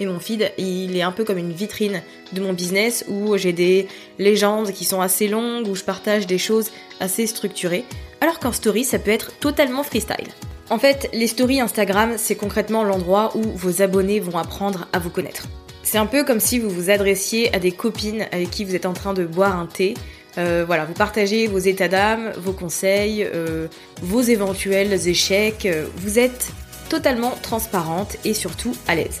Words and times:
Mais 0.00 0.06
mon 0.06 0.18
feed, 0.18 0.52
il 0.58 0.96
est 0.96 1.02
un 1.02 1.12
peu 1.12 1.24
comme 1.24 1.38
une 1.38 1.52
vitrine 1.52 2.02
de 2.32 2.40
mon 2.40 2.52
business 2.52 3.04
où 3.08 3.36
j'ai 3.36 3.52
des 3.52 3.88
légendes 4.18 4.72
qui 4.72 4.84
sont 4.84 5.00
assez 5.00 5.28
longues, 5.28 5.68
où 5.68 5.74
je 5.74 5.84
partage 5.84 6.26
des 6.26 6.38
choses 6.38 6.70
assez 7.00 7.26
structurées. 7.26 7.84
Alors 8.20 8.38
qu'en 8.38 8.52
story, 8.52 8.84
ça 8.84 8.98
peut 8.98 9.10
être 9.10 9.38
totalement 9.38 9.82
freestyle. 9.82 10.28
En 10.68 10.78
fait, 10.78 11.08
les 11.12 11.26
stories 11.26 11.60
Instagram, 11.60 12.14
c'est 12.16 12.34
concrètement 12.34 12.82
l'endroit 12.82 13.36
où 13.36 13.42
vos 13.42 13.82
abonnés 13.82 14.20
vont 14.20 14.36
apprendre 14.36 14.88
à 14.92 14.98
vous 14.98 15.10
connaître. 15.10 15.46
C'est 15.82 15.98
un 15.98 16.06
peu 16.06 16.24
comme 16.24 16.40
si 16.40 16.58
vous 16.58 16.68
vous 16.68 16.90
adressiez 16.90 17.54
à 17.54 17.60
des 17.60 17.70
copines 17.70 18.26
avec 18.32 18.50
qui 18.50 18.64
vous 18.64 18.74
êtes 18.74 18.86
en 18.86 18.92
train 18.92 19.14
de 19.14 19.24
boire 19.24 19.56
un 19.56 19.66
thé. 19.66 19.94
Euh, 20.36 20.64
voilà, 20.66 20.84
vous 20.84 20.92
partagez 20.92 21.46
vos 21.46 21.58
états 21.58 21.88
d'âme, 21.88 22.32
vos 22.36 22.52
conseils, 22.52 23.24
euh, 23.24 23.68
vos 24.02 24.20
éventuels 24.20 25.08
échecs. 25.08 25.68
Vous 25.98 26.18
êtes 26.18 26.50
totalement 26.88 27.30
transparente 27.42 28.16
et 28.24 28.34
surtout 28.34 28.74
à 28.88 28.96
l'aise. 28.96 29.20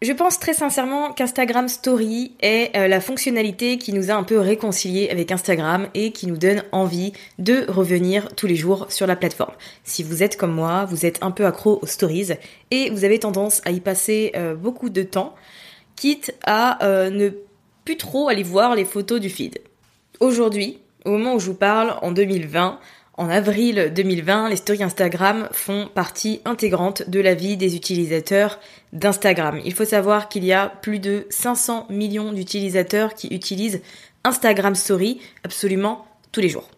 Je 0.00 0.12
pense 0.12 0.38
très 0.38 0.54
sincèrement 0.54 1.12
qu'Instagram 1.12 1.66
Story 1.66 2.30
est 2.38 2.76
euh, 2.76 2.86
la 2.86 3.00
fonctionnalité 3.00 3.78
qui 3.78 3.92
nous 3.92 4.12
a 4.12 4.14
un 4.14 4.22
peu 4.22 4.38
réconciliés 4.38 5.10
avec 5.10 5.32
Instagram 5.32 5.88
et 5.94 6.12
qui 6.12 6.28
nous 6.28 6.36
donne 6.36 6.62
envie 6.70 7.12
de 7.40 7.64
revenir 7.68 8.32
tous 8.36 8.46
les 8.46 8.54
jours 8.54 8.86
sur 8.90 9.08
la 9.08 9.16
plateforme. 9.16 9.54
Si 9.82 10.04
vous 10.04 10.22
êtes 10.22 10.36
comme 10.36 10.52
moi, 10.52 10.84
vous 10.84 11.04
êtes 11.04 11.18
un 11.20 11.32
peu 11.32 11.46
accro 11.46 11.80
aux 11.82 11.86
stories 11.86 12.28
et 12.70 12.90
vous 12.90 13.04
avez 13.04 13.18
tendance 13.18 13.60
à 13.64 13.72
y 13.72 13.80
passer 13.80 14.30
euh, 14.36 14.54
beaucoup 14.54 14.88
de 14.88 15.02
temps, 15.02 15.34
quitte 15.96 16.32
à 16.46 16.84
euh, 16.84 17.10
ne 17.10 17.30
plus 17.84 17.96
trop 17.96 18.28
aller 18.28 18.44
voir 18.44 18.76
les 18.76 18.84
photos 18.84 19.18
du 19.18 19.28
feed. 19.28 19.58
Aujourd'hui, 20.20 20.78
au 21.06 21.10
moment 21.10 21.34
où 21.34 21.40
je 21.40 21.46
vous 21.46 21.54
parle, 21.54 21.96
en 22.02 22.12
2020, 22.12 22.78
en 23.18 23.28
avril 23.28 23.92
2020, 23.94 24.48
les 24.48 24.56
stories 24.56 24.84
Instagram 24.84 25.48
font 25.50 25.88
partie 25.92 26.40
intégrante 26.44 27.10
de 27.10 27.18
la 27.18 27.34
vie 27.34 27.56
des 27.56 27.74
utilisateurs 27.74 28.60
d'Instagram. 28.92 29.60
Il 29.64 29.74
faut 29.74 29.84
savoir 29.84 30.28
qu'il 30.28 30.44
y 30.44 30.52
a 30.52 30.68
plus 30.68 31.00
de 31.00 31.26
500 31.28 31.88
millions 31.90 32.32
d'utilisateurs 32.32 33.14
qui 33.14 33.26
utilisent 33.34 33.82
Instagram 34.22 34.76
Story 34.76 35.20
absolument 35.42 36.06
tous 36.30 36.40
les 36.40 36.48
jours. 36.48 36.70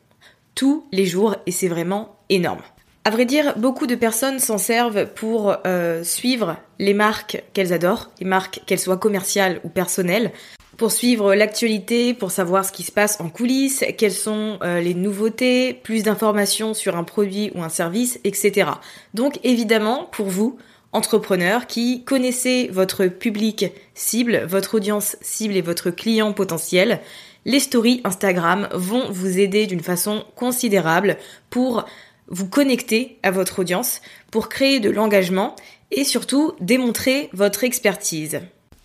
Tous 0.55 0.87
les 0.93 1.05
jours 1.05 1.37
et 1.45 1.53
c'est 1.53 1.69
vraiment 1.69 2.17
énorme. 2.31 2.63
À 3.05 3.11
vrai 3.11 3.27
dire, 3.27 3.59
beaucoup 3.59 3.87
de 3.87 3.95
personnes 3.95 4.39
s'en 4.39 4.59
servent 4.59 5.07
pour 5.07 5.57
euh, 5.67 6.03
suivre 6.05 6.57
les 6.79 6.95
marques 6.95 7.43
qu'elles 7.53 7.75
adorent, 7.75 8.11
les 8.19 8.27
marques 8.27 8.63
qu'elles 8.67 8.79
soient 8.79 8.97
commerciales 8.97 9.61
ou 9.65 9.69
personnelles, 9.69 10.33
pour 10.81 10.93
suivre 10.93 11.35
l'actualité, 11.35 12.15
pour 12.15 12.31
savoir 12.31 12.65
ce 12.65 12.73
qui 12.73 12.85
se 12.85 12.91
passe 12.91 13.21
en 13.21 13.29
coulisses, 13.29 13.85
quelles 13.99 14.15
sont 14.15 14.59
euh, 14.63 14.81
les 14.81 14.95
nouveautés, 14.95 15.75
plus 15.75 16.05
d'informations 16.05 16.73
sur 16.73 16.97
un 16.97 17.05
produit 17.05 17.53
ou 17.55 17.63
un 17.63 17.69
service, 17.69 18.19
etc. 18.25 18.71
Donc 19.13 19.39
évidemment, 19.45 20.09
pour 20.11 20.29
vous, 20.29 20.57
entrepreneurs 20.93 21.67
qui 21.67 22.03
connaissez 22.05 22.71
votre 22.73 23.05
public 23.09 23.67
cible, 23.93 24.47
votre 24.49 24.77
audience 24.77 25.19
cible 25.21 25.55
et 25.55 25.61
votre 25.61 25.91
client 25.91 26.33
potentiel, 26.33 27.01
les 27.45 27.61
stories 27.61 28.01
Instagram 28.05 28.67
vont 28.73 29.11
vous 29.11 29.39
aider 29.39 29.67
d'une 29.67 29.83
façon 29.83 30.25
considérable 30.35 31.19
pour 31.51 31.85
vous 32.29 32.49
connecter 32.49 33.19
à 33.23 33.31
votre 33.31 33.59
audience, 33.59 34.01
pour 34.31 34.49
créer 34.49 34.81
de 34.81 34.89
l'engagement 34.89 35.57
et 35.91 36.05
surtout 36.05 36.55
démontrer 36.59 37.29
votre 37.35 37.65
expertise. 37.65 38.41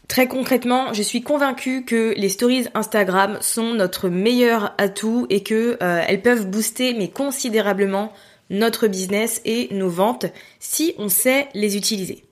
Très 0.07 0.27
concrètement, 0.27 0.93
je 0.93 1.01
suis 1.01 1.21
convaincue 1.21 1.83
que 1.83 2.13
les 2.16 2.29
stories 2.29 2.67
Instagram 2.75 3.38
sont 3.41 3.73
notre 3.73 4.07
meilleur 4.09 4.75
atout 4.77 5.25
et 5.29 5.41
que 5.41 5.77
euh, 5.81 6.01
elles 6.07 6.21
peuvent 6.21 6.47
booster 6.47 6.93
mais 6.93 7.07
considérablement 7.07 8.13
notre 8.49 8.88
business 8.88 9.41
et 9.45 9.67
nos 9.71 9.89
ventes 9.89 10.27
si 10.59 10.93
on 10.99 11.09
sait 11.09 11.47
les 11.55 11.75
utiliser. 11.75 12.23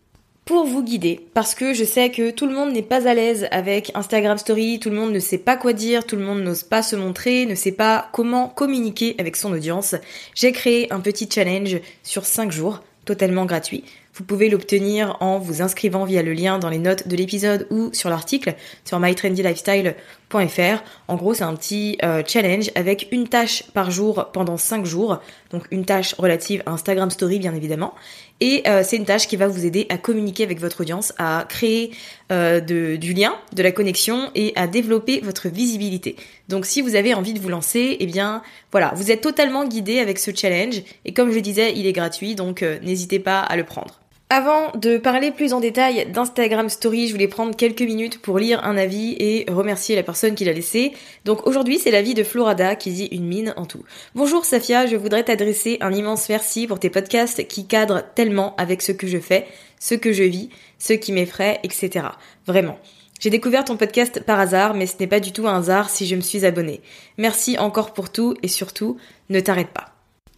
Pour 0.46 0.66
vous 0.66 0.84
guider, 0.84 1.26
parce 1.34 1.56
que 1.56 1.74
je 1.74 1.86
sais 1.86 2.12
que 2.12 2.30
tout 2.30 2.46
le 2.48 2.54
monde 2.54 2.74
n'est 2.74 2.82
pas 2.82 3.08
à 3.08 3.14
l'aise 3.14 3.48
avec 3.52 3.92
Instagram 3.96 4.38
Story, 4.38 4.78
tout 4.78 4.90
le 4.90 4.98
monde 4.98 5.14
ne 5.14 5.20
sait 5.20 5.38
pas 5.38 5.56
quoi 5.56 5.72
dire, 5.72 6.06
tout 6.06 6.18
le 6.18 6.26
monde 6.26 6.44
n'ose 6.44 6.64
pas 6.64 6.84
se 6.84 6.98
montrer, 6.98 7.46
ne 7.46 7.56
sait 7.56 7.72
pas 7.72 8.10
comment 8.12 8.50
communiquer 8.50 9.16
avec 9.20 9.38
son 9.38 9.54
audience, 9.54 9.96
j'ai 10.36 10.52
créé 10.52 10.92
un 10.92 11.00
petit 11.00 11.30
challenge 11.34 11.78
sur 12.04 12.26
5 12.26 12.52
jours, 12.52 12.82
totalement 13.06 13.46
gratuit, 13.46 13.86
vous 14.16 14.24
pouvez 14.24 14.48
l'obtenir 14.48 15.18
en 15.22 15.40
vous 15.40 15.64
inscrivant 15.64 16.06
via 16.06 16.22
le 16.22 16.34
lien 16.34 16.60
dans 16.60 16.70
les 16.70 16.78
notes 16.78 17.08
de 17.08 17.16
l'épisode 17.16 17.66
ou 17.72 17.90
sur 17.94 18.12
l'article 18.12 18.54
sur 18.86 19.00
mytrendylifestyle.fr. 19.00 20.84
En 21.08 21.16
gros, 21.16 21.34
c'est 21.34 21.44
un 21.44 21.56
petit 21.56 21.98
euh, 22.04 22.22
challenge 22.26 22.70
avec 22.76 23.08
une 23.12 23.28
tâche 23.28 23.64
par 23.74 23.90
jour 23.90 24.30
pendant 24.32 24.58
5 24.58 24.86
jours. 24.86 25.20
Donc 25.50 25.64
une 25.72 25.84
tâche 25.84 26.14
relative 26.14 26.62
à 26.68 26.72
Instagram 26.72 27.10
Story 27.10 27.40
bien 27.40 27.56
évidemment. 27.56 27.96
Et 28.40 28.62
euh, 28.68 28.84
c'est 28.84 28.98
une 28.98 29.06
tâche 29.06 29.28
qui 29.28 29.36
va 29.36 29.48
vous 29.48 29.66
aider 29.66 29.88
à 29.90 29.98
communiquer 29.98 30.44
avec 30.44 30.60
votre 30.60 30.82
audience, 30.82 31.14
à 31.18 31.46
créer 31.50 31.92
euh, 32.32 32.60
du 32.60 33.14
lien, 33.14 33.36
de 33.54 33.64
la 33.64 33.72
connexion 33.72 34.30
et 34.36 34.54
à 34.56 34.68
développer 34.68 35.22
votre 35.22 35.50
visibilité. 35.50 36.18
Donc 36.50 36.68
si 36.68 36.82
vous 36.82 36.96
avez 36.96 37.16
envie 37.16 37.34
de 37.34 37.40
vous 37.40 37.50
lancer, 37.50 37.98
eh 38.00 38.06
bien 38.06 38.44
voilà, 38.72 38.92
vous 38.96 39.10
êtes 39.10 39.22
totalement 39.22 39.66
guidé 39.66 40.00
avec 40.00 40.20
ce 40.20 40.30
challenge. 40.36 40.84
Et 41.06 41.14
comme 41.14 41.32
je 41.32 41.40
disais, 41.40 41.74
il 41.76 41.88
est 41.88 41.94
gratuit, 41.94 42.36
donc 42.36 42.62
n'hésitez 42.62 43.20
pas 43.20 43.40
à 43.40 43.56
le 43.56 43.64
prendre. 43.64 44.03
Avant 44.36 44.72
de 44.72 44.98
parler 44.98 45.30
plus 45.30 45.54
en 45.54 45.60
détail 45.60 46.08
d'Instagram 46.12 46.68
Story, 46.68 47.08
je 47.08 47.14
voulais 47.14 47.28
prendre 47.28 47.56
quelques 47.56 47.84
minutes 47.84 48.20
pour 48.20 48.40
lire 48.40 48.66
un 48.66 48.78
avis 48.78 49.16
et 49.20 49.46
remercier 49.48 49.96
la 49.96 50.02
personne 50.02 50.34
qui 50.34 50.44
l'a 50.44 50.54
laissé. 50.54 50.94
Donc 51.24 51.46
aujourd'hui, 51.46 51.78
c'est 51.78 51.92
l'avis 51.92 52.16
de 52.16 52.24
Florada 52.24 52.76
qui 52.76 52.90
dit 52.90 53.06
une 53.12 53.28
mine 53.28 53.54
en 53.58 53.68
tout. 53.68 53.84
Bonjour 54.16 54.44
Safia, 54.44 54.88
je 54.88 54.96
voudrais 54.96 55.24
t'adresser 55.24 55.78
un 55.82 55.94
immense 55.94 56.30
merci 56.30 56.66
pour 56.66 56.80
tes 56.80 56.90
podcasts 56.90 57.48
qui 57.48 57.68
cadrent 57.68 58.02
tellement 58.16 58.56
avec 58.56 58.82
ce 58.82 58.92
que 58.92 59.06
je 59.06 59.20
fais, 59.20 59.46
ce 59.80 59.94
que 59.94 60.12
je 60.12 60.24
vis, 60.24 60.50
ce 60.80 60.94
qui 60.94 61.12
m'effraie, 61.12 61.60
etc. 61.62 62.08
Vraiment. 62.48 62.80
J'ai 63.20 63.30
découvert 63.30 63.64
ton 63.64 63.78
podcast 63.78 64.24
par 64.24 64.40
hasard, 64.40 64.74
mais 64.74 64.88
ce 64.88 64.96
n'est 65.00 65.06
pas 65.06 65.20
du 65.20 65.32
tout 65.32 65.48
un 65.48 65.60
hasard 65.60 65.92
si 65.92 66.08
je 66.08 66.16
me 66.16 66.22
suis 66.22 66.44
abonnée. 66.44 66.82
Merci 67.20 67.60
encore 67.60 67.94
pour 67.94 68.12
tout 68.12 68.34
et 68.42 68.48
surtout, 68.48 68.98
ne 69.30 69.40
t'arrête 69.40 69.70
pas. 69.70 69.93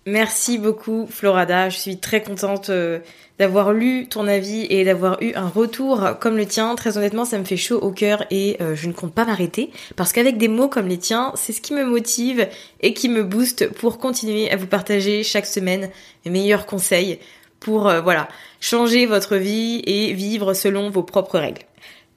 Merci 0.07 0.59
beaucoup 0.59 1.07
Florada, 1.09 1.69
je 1.69 1.79
suis 1.79 1.97
très 1.97 2.21
contente 2.21 2.69
euh, 2.69 2.99
d'avoir 3.39 3.73
lu 3.73 4.07
ton 4.07 4.27
avis 4.27 4.67
et 4.69 4.85
d'avoir 4.85 5.19
eu 5.19 5.33
un 5.33 5.47
retour 5.47 6.19
comme 6.19 6.37
le 6.37 6.45
tien. 6.45 6.75
Très 6.75 6.99
honnêtement, 6.99 7.25
ça 7.25 7.39
me 7.39 7.43
fait 7.43 7.57
chaud 7.57 7.79
au 7.79 7.89
cœur 7.89 8.23
et 8.29 8.57
euh, 8.61 8.75
je 8.75 8.87
ne 8.87 8.93
compte 8.93 9.15
pas 9.15 9.25
m'arrêter 9.25 9.71
parce 9.95 10.13
qu'avec 10.13 10.37
des 10.37 10.47
mots 10.47 10.67
comme 10.67 10.87
les 10.87 10.99
tiens, 10.99 11.31
c'est 11.33 11.53
ce 11.53 11.59
qui 11.59 11.73
me 11.73 11.83
motive 11.83 12.47
et 12.81 12.93
qui 12.93 13.09
me 13.09 13.23
booste 13.23 13.67
pour 13.73 13.97
continuer 13.97 14.51
à 14.51 14.57
vous 14.57 14.67
partager 14.67 15.23
chaque 15.23 15.47
semaine 15.47 15.89
mes 16.23 16.31
meilleurs 16.31 16.67
conseils 16.67 17.17
pour 17.59 17.87
euh, 17.87 17.99
voilà, 18.01 18.27
changer 18.61 19.07
votre 19.07 19.37
vie 19.37 19.81
et 19.85 20.13
vivre 20.13 20.53
selon 20.53 20.91
vos 20.91 21.01
propres 21.01 21.39
règles. 21.39 21.63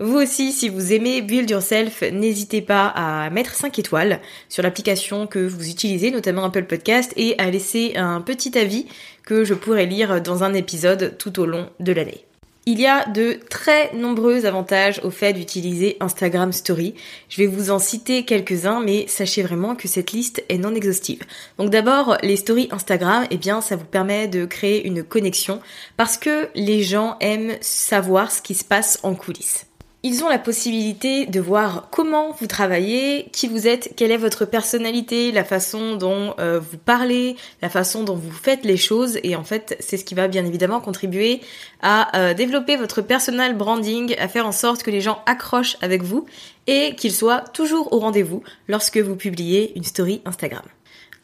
Vous 0.01 0.17
aussi, 0.17 0.53
si 0.53 0.69
vous 0.69 0.93
aimez 0.93 1.23
Build 1.23 1.51
Yourself, 1.51 2.03
n'hésitez 2.13 2.63
pas 2.63 2.87
à 2.87 3.31
mettre 3.31 3.55
5 3.55 3.77
étoiles 3.81 4.21
sur 4.49 4.63
l'application 4.63 5.27
que 5.27 5.41
vous 5.41 5.69
utilisez, 5.69 6.13
notamment 6.13 6.45
Apple 6.45 6.67
Podcast, 6.67 7.13
et 7.17 7.37
à 7.39 7.51
laisser 7.51 7.95
un 7.97 8.21
petit 8.21 8.57
avis 8.57 8.87
que 9.25 9.43
je 9.43 9.55
pourrais 9.55 9.87
lire 9.87 10.23
dans 10.23 10.45
un 10.45 10.55
épisode 10.55 11.17
tout 11.19 11.41
au 11.41 11.47
long 11.47 11.69
de 11.81 11.93
l'année. 11.93 12.25
Il 12.65 12.79
y 12.79 12.87
a 12.87 13.09
de 13.09 13.41
très 13.51 13.93
nombreux 13.93 14.47
avantages 14.47 15.01
au 15.03 15.11
fait 15.11 15.33
d'utiliser 15.33 15.97
Instagram 15.99 16.53
Story. 16.53 16.95
Je 17.29 17.39
vais 17.39 17.49
vous 17.49 17.73
en 17.73 17.81
citer 17.81 18.25
quelques-uns, 18.25 18.81
mais 18.81 19.07
sachez 19.09 19.43
vraiment 19.43 19.75
que 19.75 19.89
cette 19.89 20.13
liste 20.13 20.45
est 20.49 20.59
non 20.59 20.77
exhaustive. 20.77 21.23
Donc 21.59 21.71
d'abord, 21.71 22.19
les 22.23 22.37
stories 22.37 22.69
Instagram, 22.71 23.27
eh 23.33 23.37
bien, 23.37 23.63
ça 23.63 23.75
vous 23.75 23.85
permet 23.85 24.29
de 24.29 24.45
créer 24.45 24.87
une 24.87 25.03
connexion 25.03 25.61
parce 25.97 26.19
que 26.19 26.51
les 26.55 26.85
gens 26.85 27.17
aiment 27.21 27.57
savoir 27.61 28.31
ce 28.31 28.43
qui 28.43 28.55
se 28.55 28.65
passe 28.65 29.01
en 29.03 29.17
coulisses. 29.17 29.68
Ils 30.05 30.23
ont 30.23 30.29
la 30.29 30.39
possibilité 30.39 31.27
de 31.27 31.41
voir 31.41 31.89
comment 31.91 32.31
vous 32.39 32.47
travaillez, 32.47 33.29
qui 33.33 33.49
vous 33.49 33.67
êtes, 33.67 33.95
quelle 33.97 34.13
est 34.13 34.17
votre 34.17 34.45
personnalité, 34.45 35.33
la 35.33 35.43
façon 35.43 35.97
dont 35.97 36.35
euh, 36.39 36.61
vous 36.61 36.79
parlez, 36.79 37.35
la 37.63 37.69
façon 37.69 38.05
dont 38.05 38.15
vous 38.15 38.31
faites 38.31 38.65
les 38.65 38.77
choses. 38.77 39.19
Et 39.25 39.35
en 39.35 39.43
fait, 39.43 39.77
c'est 39.81 39.97
ce 39.97 40.05
qui 40.05 40.15
va 40.15 40.29
bien 40.29 40.47
évidemment 40.47 40.81
contribuer 40.81 41.41
à 41.83 42.17
euh, 42.17 42.33
développer 42.33 42.77
votre 42.77 43.03
personal 43.03 43.57
branding, 43.57 44.15
à 44.21 44.29
faire 44.29 44.47
en 44.47 44.53
sorte 44.53 44.85
que 44.85 44.93
les 44.93 45.01
gens 45.01 45.21
accrochent 45.27 45.77
avec 45.83 46.05
vous 46.05 46.27
et 46.69 46.95
qu'ils 46.95 47.13
soient 47.13 47.41
toujours 47.41 47.93
au 47.93 47.99
rendez-vous 47.99 48.45
lorsque 48.69 48.99
vous 48.99 49.17
publiez 49.17 49.73
une 49.75 49.85
story 49.85 50.23
Instagram. 50.25 50.63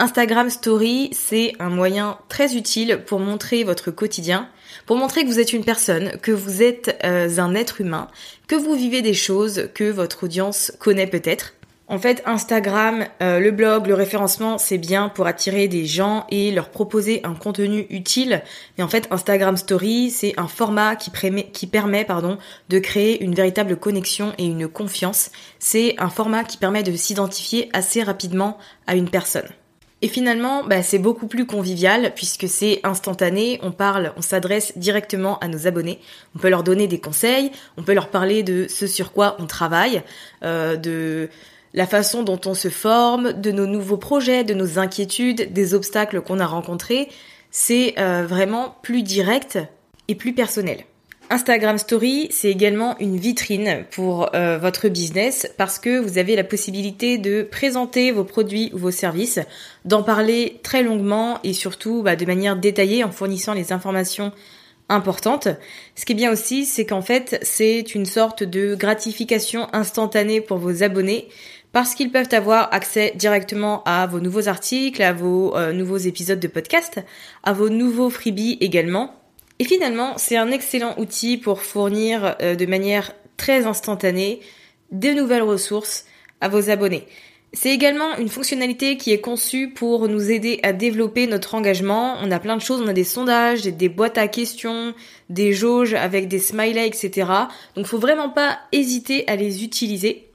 Instagram 0.01 0.51
Story, 0.51 1.11
c'est 1.13 1.53
un 1.61 1.71
moyen 1.71 2.19
très 2.29 2.57
utile 2.57 3.05
pour 3.07 3.21
montrer 3.21 3.63
votre 3.63 3.93
quotidien, 3.93 4.49
pour 4.87 4.97
montrer 4.97 5.25
que 5.25 5.29
vous 5.29 5.41
êtes 5.41 5.53
une 5.53 5.65
personne, 5.65 6.13
que 6.23 6.33
vous 6.33 6.63
êtes 6.63 6.99
euh, 7.05 7.39
un 7.39 7.55
être 7.55 7.81
humain, 7.81 8.09
que 8.47 8.57
vous 8.57 8.75
vivez 8.75 9.03
des 9.03 9.15
choses 9.15 9.69
que 9.75 9.91
votre 9.91 10.25
audience 10.25 10.73
connaît 10.79 11.07
peut-être. 11.07 11.55
En 11.87 11.99
fait, 11.99 12.23
Instagram, 12.25 13.05
euh, 13.21 13.41
le 13.41 13.51
blog, 13.51 13.87
le 13.87 13.95
référencement, 13.95 14.57
c'est 14.57 14.79
bien 14.79 15.11
pour 15.11 15.27
attirer 15.27 15.69
des 15.69 15.85
gens 15.85 16.27
et 16.31 16.51
leur 16.51 16.71
proposer 16.71 17.21
un 17.25 17.35
contenu 17.35 17.87
utile. 17.91 18.43
Mais 18.79 18.85
en 18.85 18.89
fait, 18.89 19.07
Instagram 19.11 19.59
Story, 19.59 20.11
c'est 20.11 20.33
un 20.39 20.49
format 20.49 20.97
qui, 20.97 21.11
qui 21.53 21.67
permet 21.67 22.07
pardon, 22.07 22.39
de 22.71 22.79
créer 22.79 23.23
une 23.23 23.35
véritable 23.35 23.77
connexion 23.77 24.33
et 24.39 24.47
une 24.47 24.67
confiance. 24.67 25.31
C'est 25.59 25.95
un 25.99 26.09
format 26.09 26.45
qui 26.45 26.57
permet 26.57 26.83
de 26.83 26.97
s'identifier 26.97 27.69
assez 27.75 28.03
rapidement 28.03 28.57
à 28.87 28.97
une 28.97 29.11
personne. 29.11 29.49
Et 30.05 30.09
finalement, 30.09 30.63
bah, 30.63 30.83
c'est 30.83 30.99
beaucoup 30.99 31.29
plus 31.29 31.47
convivial 31.47 32.13
puisque 32.15 32.47
c'est 32.47 32.81
instantané, 32.85 33.59
on 33.63 33.73
parle, 33.73 34.13
on 34.19 34.21
s'adresse 34.21 34.77
directement 34.77 35.39
à 35.39 35.49
nos 35.49 35.67
abonnés, 35.67 35.99
on 36.37 36.41
peut 36.41 36.51
leur 36.51 36.63
donner 36.63 36.87
des 36.87 37.01
conseils, 37.01 37.51
on 37.79 37.83
peut 37.83 37.95
leur 37.95 38.09
parler 38.09 38.43
de 38.43 38.67
ce 38.69 38.87
sur 38.87 39.13
quoi 39.13 39.35
on 39.39 39.47
travaille, 39.47 40.03
euh, 40.43 40.77
de 40.77 41.31
la 41.73 41.87
façon 41.87 42.23
dont 42.23 42.39
on 42.45 42.53
se 42.53 42.69
forme, 42.69 43.33
de 43.33 43.51
nos 43.51 43.67
nouveaux 43.67 43.97
projets, 43.97 44.45
de 44.45 44.53
nos 44.53 44.79
inquiétudes, 44.79 45.55
des 45.55 45.73
obstacles 45.73 46.21
qu'on 46.21 46.39
a 46.39 46.47
rencontrés. 46.47 47.09
C'est 47.51 47.95
euh, 47.99 48.27
vraiment 48.29 48.77
plus 48.83 49.03
direct 49.03 49.59
et 50.09 50.17
plus 50.17 50.35
personnel. 50.35 50.85
Instagram 51.35 51.79
Story, 51.79 52.29
c'est 52.31 52.49
également 52.49 52.97
une 53.01 53.17
vitrine 53.17 53.87
pour 53.91 54.33
euh, 54.37 54.57
votre 54.57 54.89
business 54.89 55.53
parce 55.59 55.81
que 55.81 55.99
vous 55.99 56.17
avez 56.17 56.37
la 56.37 56.45
possibilité 56.45 57.19
de 57.19 57.43
présenter 57.43 58.13
vos 58.13 58.23
produits 58.23 58.71
ou 58.73 58.79
vos 58.79 58.93
services, 58.93 59.41
d'en 59.85 60.05
parler 60.05 60.61
très 60.63 60.85
longuement 60.85 61.41
et 61.43 61.53
surtout 61.53 62.05
bah, 62.05 62.15
de 62.15 62.25
manière 62.25 62.55
détaillée 62.55 63.03
en 63.03 63.11
fournissant 63.11 63.53
les 63.53 63.73
informations 63.73 64.31
importantes. 64.89 65.49
Ce 65.97 66.05
qui 66.05 66.13
est 66.13 66.15
bien 66.15 66.31
aussi, 66.31 66.67
c'est 66.67 66.87
qu'en 66.87 67.03
fait, 67.03 67.41
c'est 67.43 67.97
une 67.97 68.07
sorte 68.07 68.45
de 68.45 68.77
gratification 68.77 69.67
instantanée 69.73 70.41
pour 70.41 70.59
vos 70.59 70.85
abonnés 70.85 71.27
parce 71.73 71.97
qu'ils 71.97 72.13
peuvent 72.13 72.29
avoir 72.31 72.73
accès 72.73 73.13
directement 73.17 73.83
à 73.87 74.07
vos 74.07 74.21
nouveaux 74.21 74.47
articles, 74.47 75.03
à 75.03 75.13
vos 75.13 75.57
euh, 75.57 75.73
nouveaux 75.73 75.97
épisodes 75.97 76.39
de 76.39 76.47
podcast, 76.47 77.03
à 77.43 77.53
vos 77.53 77.71
nouveaux 77.71 78.09
freebies 78.09 78.57
également 78.61 79.17
et 79.59 79.65
finalement, 79.65 80.19
c'est 80.19 80.37
un 80.37 80.51
excellent 80.51 80.95
outil 80.99 81.37
pour 81.37 81.63
fournir 81.63 82.37
euh, 82.41 82.55
de 82.55 82.67
manière 82.67 83.13
très 83.37 83.67
instantanée 83.67 84.41
des 84.91 85.15
nouvelles 85.15 85.43
ressources 85.43 86.07
à 86.41 86.49
vos 86.49 86.71
abonnés. 86.71 87.07
C'est 87.53 87.71
également 87.71 88.17
une 88.17 88.29
fonctionnalité 88.29 88.97
qui 88.97 89.13
est 89.13 89.21
conçue 89.21 89.71
pour 89.71 90.09
nous 90.09 90.33
aider 90.33 90.59
à 90.65 90.73
développer 90.73 91.29
notre 91.29 91.55
engagement. 91.55 92.17
On 92.21 92.33
a 92.33 92.41
plein 92.41 92.57
de 92.57 92.63
choses, 92.63 92.81
on 92.81 92.89
a 92.89 92.93
des 92.93 93.05
sondages, 93.05 93.63
des, 93.63 93.89
boîtes 93.89 94.19
à 94.19 94.27
questions, 94.27 94.93
des 95.31 95.53
jauges 95.53 95.95
avec 95.95 96.27
des 96.27 96.41
smileys, 96.41 96.89
etc. 96.89 97.31
Donc 97.77 97.87
faut 97.87 97.99
vraiment 97.99 98.29
pas 98.29 98.59
hésiter 98.73 99.27
à 99.29 99.37
les 99.37 99.63
utiliser. 99.63 100.29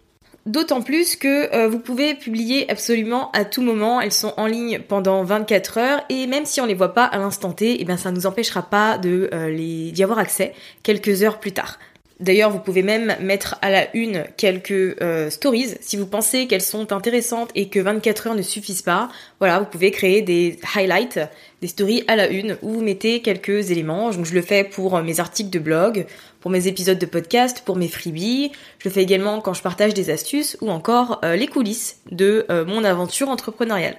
D'autant 0.49 0.81
plus 0.81 1.15
que 1.15 1.53
euh, 1.53 1.67
vous 1.67 1.77
pouvez 1.77 2.15
publier 2.15 2.67
absolument 2.71 3.29
à 3.33 3.45
tout 3.45 3.61
moment, 3.61 4.01
elles 4.01 4.11
sont 4.11 4.33
en 4.35 4.47
ligne 4.47 4.79
pendant 4.79 5.23
24 5.23 5.77
heures 5.77 6.01
et 6.09 6.25
même 6.25 6.47
si 6.47 6.59
on 6.59 6.65
les 6.65 6.73
voit 6.73 6.95
pas 6.95 7.05
à 7.05 7.19
l'instant 7.19 7.51
T, 7.51 7.79
eh 7.79 7.85
bien 7.85 7.97
ça 7.97 8.09
nous 8.09 8.25
empêchera 8.25 8.63
pas 8.63 8.97
de 8.97 9.29
euh, 9.31 9.51
les 9.51 9.91
d'y 9.91 10.01
avoir 10.01 10.17
accès 10.17 10.55
quelques 10.81 11.21
heures 11.21 11.39
plus 11.39 11.51
tard. 11.51 11.77
D'ailleurs, 12.19 12.49
vous 12.49 12.59
pouvez 12.59 12.81
même 12.81 13.15
mettre 13.21 13.59
à 13.61 13.69
la 13.69 13.95
une 13.95 14.25
quelques 14.37 14.71
euh, 14.71 15.29
stories 15.29 15.75
si 15.81 15.97
vous 15.97 16.07
pensez 16.07 16.47
qu'elles 16.47 16.61
sont 16.61 16.91
intéressantes 16.91 17.51
et 17.53 17.69
que 17.69 17.79
24 17.79 18.27
heures 18.27 18.35
ne 18.35 18.41
suffisent 18.41 18.81
pas. 18.81 19.07
Voilà, 19.39 19.59
vous 19.59 19.65
pouvez 19.65 19.91
créer 19.91 20.23
des 20.23 20.57
highlights, 20.75 21.19
des 21.61 21.67
stories 21.67 22.03
à 22.07 22.15
la 22.15 22.27
une 22.27 22.57
où 22.63 22.73
vous 22.73 22.81
mettez 22.81 23.21
quelques 23.21 23.69
éléments. 23.69 24.09
Donc 24.09 24.25
je 24.25 24.33
le 24.33 24.41
fais 24.41 24.63
pour 24.63 24.99
mes 25.01 25.19
articles 25.19 25.51
de 25.51 25.59
blog, 25.59 26.07
pour 26.39 26.51
mes 26.51 26.67
épisodes 26.67 26.99
de 26.99 27.05
podcast, 27.05 27.63
pour 27.65 27.75
mes 27.75 27.87
freebies. 27.87 28.51
Je 28.79 28.89
le 28.89 28.93
fais 28.93 29.03
également 29.03 29.41
quand 29.41 29.53
je 29.53 29.61
partage 29.61 29.93
des 29.93 30.09
astuces 30.09 30.57
ou 30.61 30.69
encore 30.69 31.19
euh, 31.23 31.35
les 31.35 31.47
coulisses 31.47 31.99
de 32.11 32.45
euh, 32.49 32.65
mon 32.65 32.83
aventure 32.83 33.29
entrepreneuriale. 33.29 33.97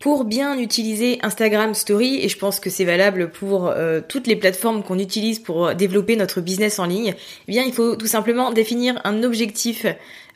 Pour 0.00 0.24
bien 0.24 0.58
utiliser 0.58 1.18
Instagram 1.22 1.74
Story, 1.74 2.20
et 2.22 2.28
je 2.28 2.38
pense 2.38 2.60
que 2.60 2.68
c'est 2.68 2.84
valable 2.84 3.30
pour 3.30 3.68
euh, 3.68 4.00
toutes 4.06 4.26
les 4.26 4.36
plateformes 4.36 4.84
qu'on 4.84 4.98
utilise 4.98 5.38
pour 5.38 5.74
développer 5.74 6.14
notre 6.14 6.40
business 6.40 6.78
en 6.78 6.84
ligne, 6.84 7.14
eh 7.48 7.50
bien 7.50 7.64
il 7.64 7.72
faut 7.72 7.96
tout 7.96 8.06
simplement 8.06 8.52
définir 8.52 9.00
un 9.04 9.22
objectif 9.24 9.86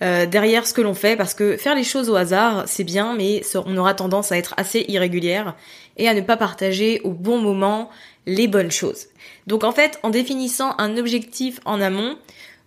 euh, 0.00 0.26
derrière 0.26 0.66
ce 0.66 0.72
que 0.72 0.80
l'on 0.80 0.94
fait, 0.94 1.16
parce 1.16 1.34
que 1.34 1.58
faire 1.58 1.74
les 1.74 1.84
choses 1.84 2.08
au 2.08 2.16
hasard, 2.16 2.64
c'est 2.66 2.82
bien, 2.82 3.14
mais 3.14 3.42
on 3.54 3.76
aura 3.76 3.94
tendance 3.94 4.32
à 4.32 4.38
être 4.38 4.54
assez 4.56 4.86
irrégulière 4.88 5.54
et 5.98 6.08
à 6.08 6.14
ne 6.14 6.22
pas 6.22 6.38
partager 6.38 7.00
au 7.04 7.10
bon 7.10 7.38
moment 7.38 7.90
les 8.26 8.48
bonnes 8.48 8.72
choses. 8.72 9.06
Donc 9.46 9.64
en 9.64 9.72
fait, 9.72 10.00
en 10.02 10.10
définissant 10.10 10.74
un 10.78 10.96
objectif 10.96 11.60
en 11.66 11.80
amont, 11.80 12.16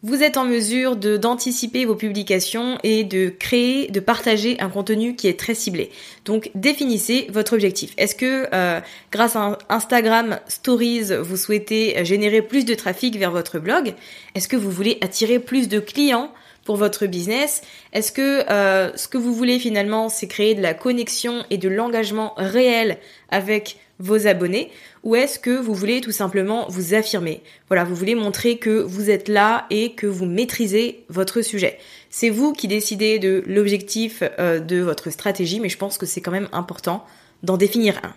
vous 0.05 0.21
êtes 0.21 0.37
en 0.37 0.45
mesure 0.45 0.95
de 0.95 1.17
d'anticiper 1.17 1.83
vos 1.85 1.95
publications 1.95 2.77
et 2.83 3.03
de 3.03 3.29
créer, 3.29 3.87
de 3.87 3.99
partager 3.99 4.55
un 4.61 4.69
contenu 4.69 5.15
qui 5.15 5.27
est 5.27 5.39
très 5.39 5.55
ciblé. 5.55 5.89
Donc 6.25 6.51
définissez 6.53 7.25
votre 7.31 7.53
objectif. 7.53 7.91
Est-ce 7.97 8.13
que 8.13 8.45
euh, 8.53 8.79
grâce 9.11 9.35
à 9.35 9.57
Instagram 9.67 10.39
Stories, 10.47 11.15
vous 11.23 11.37
souhaitez 11.37 12.05
générer 12.05 12.43
plus 12.43 12.65
de 12.65 12.75
trafic 12.75 13.17
vers 13.17 13.31
votre 13.31 13.57
blog? 13.57 13.95
Est-ce 14.35 14.47
que 14.47 14.55
vous 14.55 14.69
voulez 14.69 14.99
attirer 15.01 15.39
plus 15.39 15.67
de 15.69 15.79
clients? 15.79 16.29
Pour 16.65 16.75
votre 16.75 17.05
business 17.05 17.61
Est-ce 17.93 18.11
que 18.11 18.51
euh, 18.51 18.91
ce 18.97 19.07
que 19.07 19.17
vous 19.17 19.33
voulez 19.33 19.59
finalement, 19.59 20.09
c'est 20.09 20.27
créer 20.27 20.55
de 20.55 20.61
la 20.61 20.73
connexion 20.73 21.45
et 21.49 21.57
de 21.57 21.69
l'engagement 21.69 22.33
réel 22.35 22.97
avec 23.29 23.77
vos 23.99 24.27
abonnés? 24.27 24.69
Ou 25.03 25.15
est-ce 25.15 25.39
que 25.39 25.57
vous 25.57 25.73
voulez 25.73 26.01
tout 26.01 26.11
simplement 26.11 26.65
vous 26.67 26.93
affirmer? 26.93 27.41
Voilà, 27.69 27.85
vous 27.85 27.95
voulez 27.95 28.15
montrer 28.15 28.57
que 28.57 28.81
vous 28.81 29.09
êtes 29.09 29.29
là 29.29 29.67
et 29.69 29.93
que 29.93 30.07
vous 30.07 30.25
maîtrisez 30.25 31.05
votre 31.07 31.41
sujet. 31.41 31.77
C'est 32.09 32.31
vous 32.31 32.51
qui 32.51 32.67
décidez 32.67 33.19
de 33.19 33.43
l'objectif 33.45 34.23
euh, 34.39 34.59
de 34.59 34.81
votre 34.81 35.11
stratégie, 35.11 35.59
mais 35.59 35.69
je 35.69 35.77
pense 35.77 35.97
que 35.97 36.05
c'est 36.05 36.21
quand 36.21 36.31
même 36.31 36.49
important 36.51 37.05
d'en 37.43 37.57
définir 37.57 37.99
un. 38.03 38.13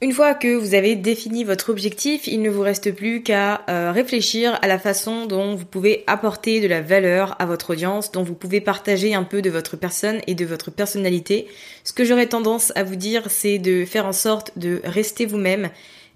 Une 0.00 0.12
fois 0.12 0.34
que 0.34 0.54
vous 0.54 0.74
avez 0.74 0.94
défini 0.94 1.42
votre 1.42 1.70
objectif, 1.70 2.28
il 2.28 2.40
ne 2.40 2.50
vous 2.50 2.60
reste 2.60 2.92
plus 2.92 3.20
qu'à 3.24 3.62
euh, 3.68 3.90
réfléchir 3.90 4.56
à 4.62 4.68
la 4.68 4.78
façon 4.78 5.26
dont 5.26 5.56
vous 5.56 5.64
pouvez 5.64 6.04
apporter 6.06 6.60
de 6.60 6.68
la 6.68 6.80
valeur 6.80 7.34
à 7.40 7.46
votre 7.46 7.70
audience, 7.70 8.12
dont 8.12 8.22
vous 8.22 8.36
pouvez 8.36 8.60
partager 8.60 9.16
un 9.16 9.24
peu 9.24 9.42
de 9.42 9.50
votre 9.50 9.76
personne 9.76 10.20
et 10.28 10.36
de 10.36 10.44
votre 10.44 10.70
personnalité. 10.70 11.48
Ce 11.82 11.92
que 11.92 12.04
j'aurais 12.04 12.28
tendance 12.28 12.72
à 12.76 12.84
vous 12.84 12.94
dire, 12.94 13.24
c'est 13.28 13.58
de 13.58 13.84
faire 13.84 14.06
en 14.06 14.12
sorte 14.12 14.56
de 14.56 14.80
rester 14.84 15.26
vous-même 15.26 15.68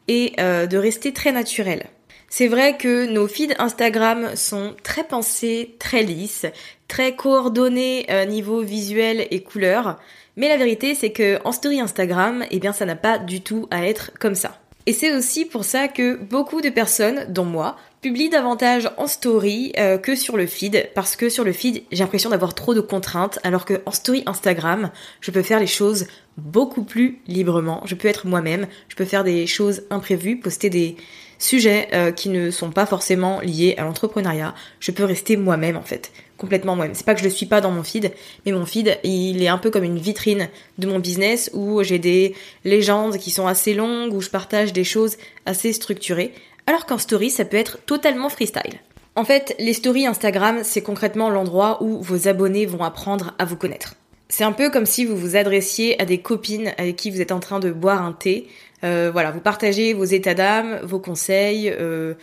et 0.07 0.33
euh, 0.39 0.69
de 0.69 0.79
rester 0.79 1.13
très 1.13 1.33
naturel. 1.33 1.87
C'est 2.29 2.49
vrai 2.49 2.77
que 2.77 3.07
nos 3.07 3.27
feeds 3.27 3.55
Instagram 3.59 4.37
sont 4.37 4.75
très 4.85 5.05
pensés, 5.05 5.75
très 5.81 6.05
lisses, 6.05 6.47
très 6.87 7.17
coordonnés 7.17 8.07
euh, 8.11 8.27
niveau 8.27 8.61
visuel 8.61 9.27
et 9.33 9.43
couleur. 9.43 9.99
Mais 10.37 10.49
la 10.49 10.57
vérité, 10.57 10.95
c'est 10.95 11.13
que 11.13 11.39
en 11.45 11.53
story 11.53 11.81
Instagram, 11.81 12.45
eh 12.51 12.59
bien, 12.59 12.73
ça 12.73 12.87
n'a 12.87 12.97
pas 12.97 13.19
du 13.19 13.43
tout 13.43 13.69
à 13.71 13.87
être 13.87 14.13
comme 14.19 14.35
ça. 14.35 14.59
Et 14.87 14.93
c'est 14.93 15.15
aussi 15.15 15.45
pour 15.45 15.65
ça 15.65 15.87
que 15.87 16.17
beaucoup 16.17 16.61
de 16.61 16.69
personnes, 16.69 17.27
dont 17.29 17.45
moi, 17.45 17.77
publient 18.01 18.31
davantage 18.31 18.91
en 18.97 19.07
story 19.07 19.73
euh, 19.79 19.97
que 19.97 20.17
sur 20.17 20.37
le 20.37 20.47
feed, 20.47 20.91
parce 20.95 21.15
que 21.15 21.29
sur 21.29 21.45
le 21.45 21.53
feed, 21.53 21.85
j'ai 21.93 22.03
l'impression 22.03 22.31
d'avoir 22.31 22.55
trop 22.55 22.75
de 22.75 22.81
contraintes, 22.81 23.39
alors 23.45 23.65
que 23.65 23.81
en 23.87 23.93
story 23.93 24.25
Instagram, 24.27 24.91
je 25.21 25.31
peux 25.31 25.43
faire 25.43 25.61
les 25.61 25.69
choses 25.69 26.07
beaucoup 26.37 26.83
plus 26.83 27.21
librement, 27.29 27.83
je 27.85 27.95
peux 27.95 28.09
être 28.09 28.27
moi-même, 28.27 28.67
je 28.89 28.97
peux 28.97 29.05
faire 29.05 29.23
des 29.23 29.47
choses 29.47 29.85
imprévues, 29.91 30.41
poster 30.41 30.69
des 30.69 30.97
sujets 31.43 31.89
euh, 31.93 32.13
qui 32.13 32.29
ne 32.29 32.51
sont 32.51 32.71
pas 32.71 32.87
forcément 32.87 33.41
liés 33.41 33.75
à 33.79 33.85
l'entrepreneuriat, 33.85 34.55
je 34.81 34.91
peux 34.91 35.05
rester 35.05 35.37
moi-même 35.37 35.77
en 35.77 35.83
fait 35.83 36.13
complètement 36.43 36.75
moi-même. 36.75 36.97
C'est 36.97 37.07
pas 37.07 37.15
que 37.15 37.21
je 37.21 37.25
le 37.25 37.31
suis 37.31 37.47
pas 37.47 37.61
dans 37.61 37.71
mon 37.71 37.85
feed, 37.85 38.11
mais 38.45 38.51
mon 38.51 38.67
feed, 38.67 38.99
il 39.05 39.41
est 39.45 39.49
un 39.49 39.59
peu 39.59 39.71
comme 39.71 39.85
une 39.85 40.01
vitrine 40.01 40.49
de 40.77 40.89
mon 40.89 40.99
business 40.99 41.51
où 41.55 41.85
j'ai 41.85 42.01
des 42.01 42.35
légendes 42.65 43.17
qui 43.17 43.31
sont 43.31 43.47
assez 43.47 43.75
longues, 43.75 44.13
où 44.13 44.21
je 44.21 44.29
partage 44.29 44.73
des 44.73 44.83
choses 44.83 45.19
assez 45.47 45.73
structurées, 45.73 46.35
alors 46.67 46.85
qu'en 46.85 46.99
story, 46.99 47.31
ça 47.31 47.45
peut 47.45 47.57
être 47.57 47.79
totalement 47.87 48.29
freestyle. 48.29 48.81
En 49.15 49.25
fait, 49.25 49.55
les 49.61 49.73
stories 49.73 50.07
Instagram, 50.07 50.63
c'est 50.65 50.83
concrètement 50.83 51.31
l'endroit 51.31 51.81
où 51.81 52.03
vos 52.03 52.27
abonnés 52.27 52.67
vont 52.67 52.83
apprendre 52.83 53.35
à 53.39 53.45
vous 53.45 53.57
connaître. 53.57 53.95
C'est 54.33 54.45
un 54.45 54.53
peu 54.53 54.71
comme 54.71 54.87
si 54.87 55.05
vous 55.05 55.15
vous 55.15 55.37
adressiez 55.37 56.01
à 56.01 56.07
des 56.07 56.17
copines 56.17 56.73
avec 56.79 56.97
qui 56.97 57.11
vous 57.11 57.21
êtes 57.21 57.33
en 57.33 57.39
train 57.39 57.61
de 57.61 57.71
boire 57.71 58.01
un 58.01 58.15
thé. 58.15 58.49
Euh, 58.83 59.11
voilà, 59.13 59.31
vous 59.31 59.41
partagez 59.41 59.93
vos 59.93 60.07
états 60.07 60.33
d'âme, 60.33 60.81
vos 60.83 60.99
conseils, 60.99 61.69
euh, 61.69 62.15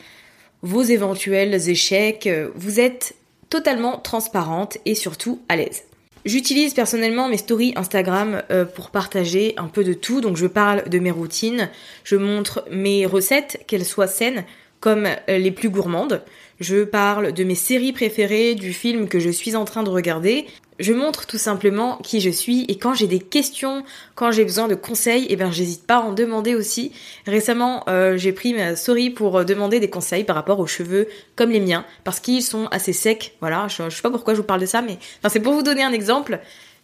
vos 0.64 0.82
éventuels 0.82 1.70
échecs. 1.70 2.28
Vous 2.56 2.80
êtes 2.80 3.14
totalement 3.52 4.00
transparente 4.00 4.80
et 4.88 4.96
surtout 4.96 5.40
à 5.50 5.56
l'aise. 5.56 5.84
J'utilise 6.26 6.74
personnellement 6.74 7.30
mes 7.30 7.38
stories 7.38 7.74
Instagram 7.76 8.42
euh, 8.50 8.66
pour 8.66 8.90
partager 8.90 9.54
un 9.58 9.68
peu 9.68 9.84
de 9.84 9.94
tout. 9.94 10.20
Donc 10.20 10.36
je 10.36 10.48
parle 10.48 10.90
de 10.90 10.98
mes 10.98 11.12
routines, 11.12 11.70
je 12.04 12.16
montre 12.16 12.66
mes 12.72 13.06
recettes, 13.06 13.64
qu'elles 13.68 13.86
soient 13.86 14.08
saines 14.08 14.46
comme 14.80 15.08
les 15.28 15.52
plus 15.52 15.70
gourmandes. 15.70 16.24
Je 16.60 16.84
parle 16.84 17.32
de 17.32 17.44
mes 17.46 17.56
séries 17.56 17.94
préférées, 17.94 18.54
du 18.54 18.74
film 18.74 19.08
que 19.08 19.20
je 19.20 19.30
suis 19.30 19.56
en 19.56 19.64
train 19.64 19.84
de 19.84 19.90
regarder. 19.90 20.46
Je 20.78 20.94
montre 20.94 21.26
tout 21.26 21.38
simplement 21.38 21.98
qui 21.98 22.20
je 22.20 22.30
suis 22.30 22.66
et 22.68 22.78
quand 22.78 22.94
j'ai 22.94 23.08
des 23.08 23.20
questions, 23.20 23.84
quand 24.16 24.32
j'ai 24.32 24.44
besoin 24.44 24.68
de 24.68 24.76
conseils, 24.76 25.26
eh 25.30 25.38
ben 25.38 25.52
j'hésite 25.52 25.86
pas 25.88 25.98
à 25.98 26.02
en 26.02 26.12
demander 26.12 26.56
aussi. 26.56 26.92
Récemment, 27.26 27.84
euh, 27.88 28.18
j'ai 28.18 28.34
pris 28.34 28.54
ma 28.54 28.76
story 28.76 29.10
pour 29.10 29.38
euh, 29.38 29.44
demander 29.46 29.80
des 29.80 29.90
conseils 29.90 30.26
par 30.26 30.36
rapport 30.36 30.60
aux 30.60 30.68
cheveux 30.68 31.08
comme 31.36 31.50
les 31.50 31.60
miens 31.62 31.86
parce 32.04 32.20
qu'ils 32.20 32.44
sont 32.44 32.68
assez 32.72 32.94
secs. 32.94 33.36
Voilà, 33.40 33.68
je, 33.70 33.90
je, 33.90 33.96
sais 33.96 34.02
pas 34.02 34.12
pourquoi 34.12 34.34
je 34.34 34.40
vous 34.40 34.48
parle 34.48 34.62
de 34.62 34.66
ça, 34.66 34.82
mais 34.82 34.98
c'est 35.30 35.42
pour 35.42 35.54
vous 35.54 35.64
donner 35.64 35.84
un 35.84 35.94
exemple. 35.94 36.40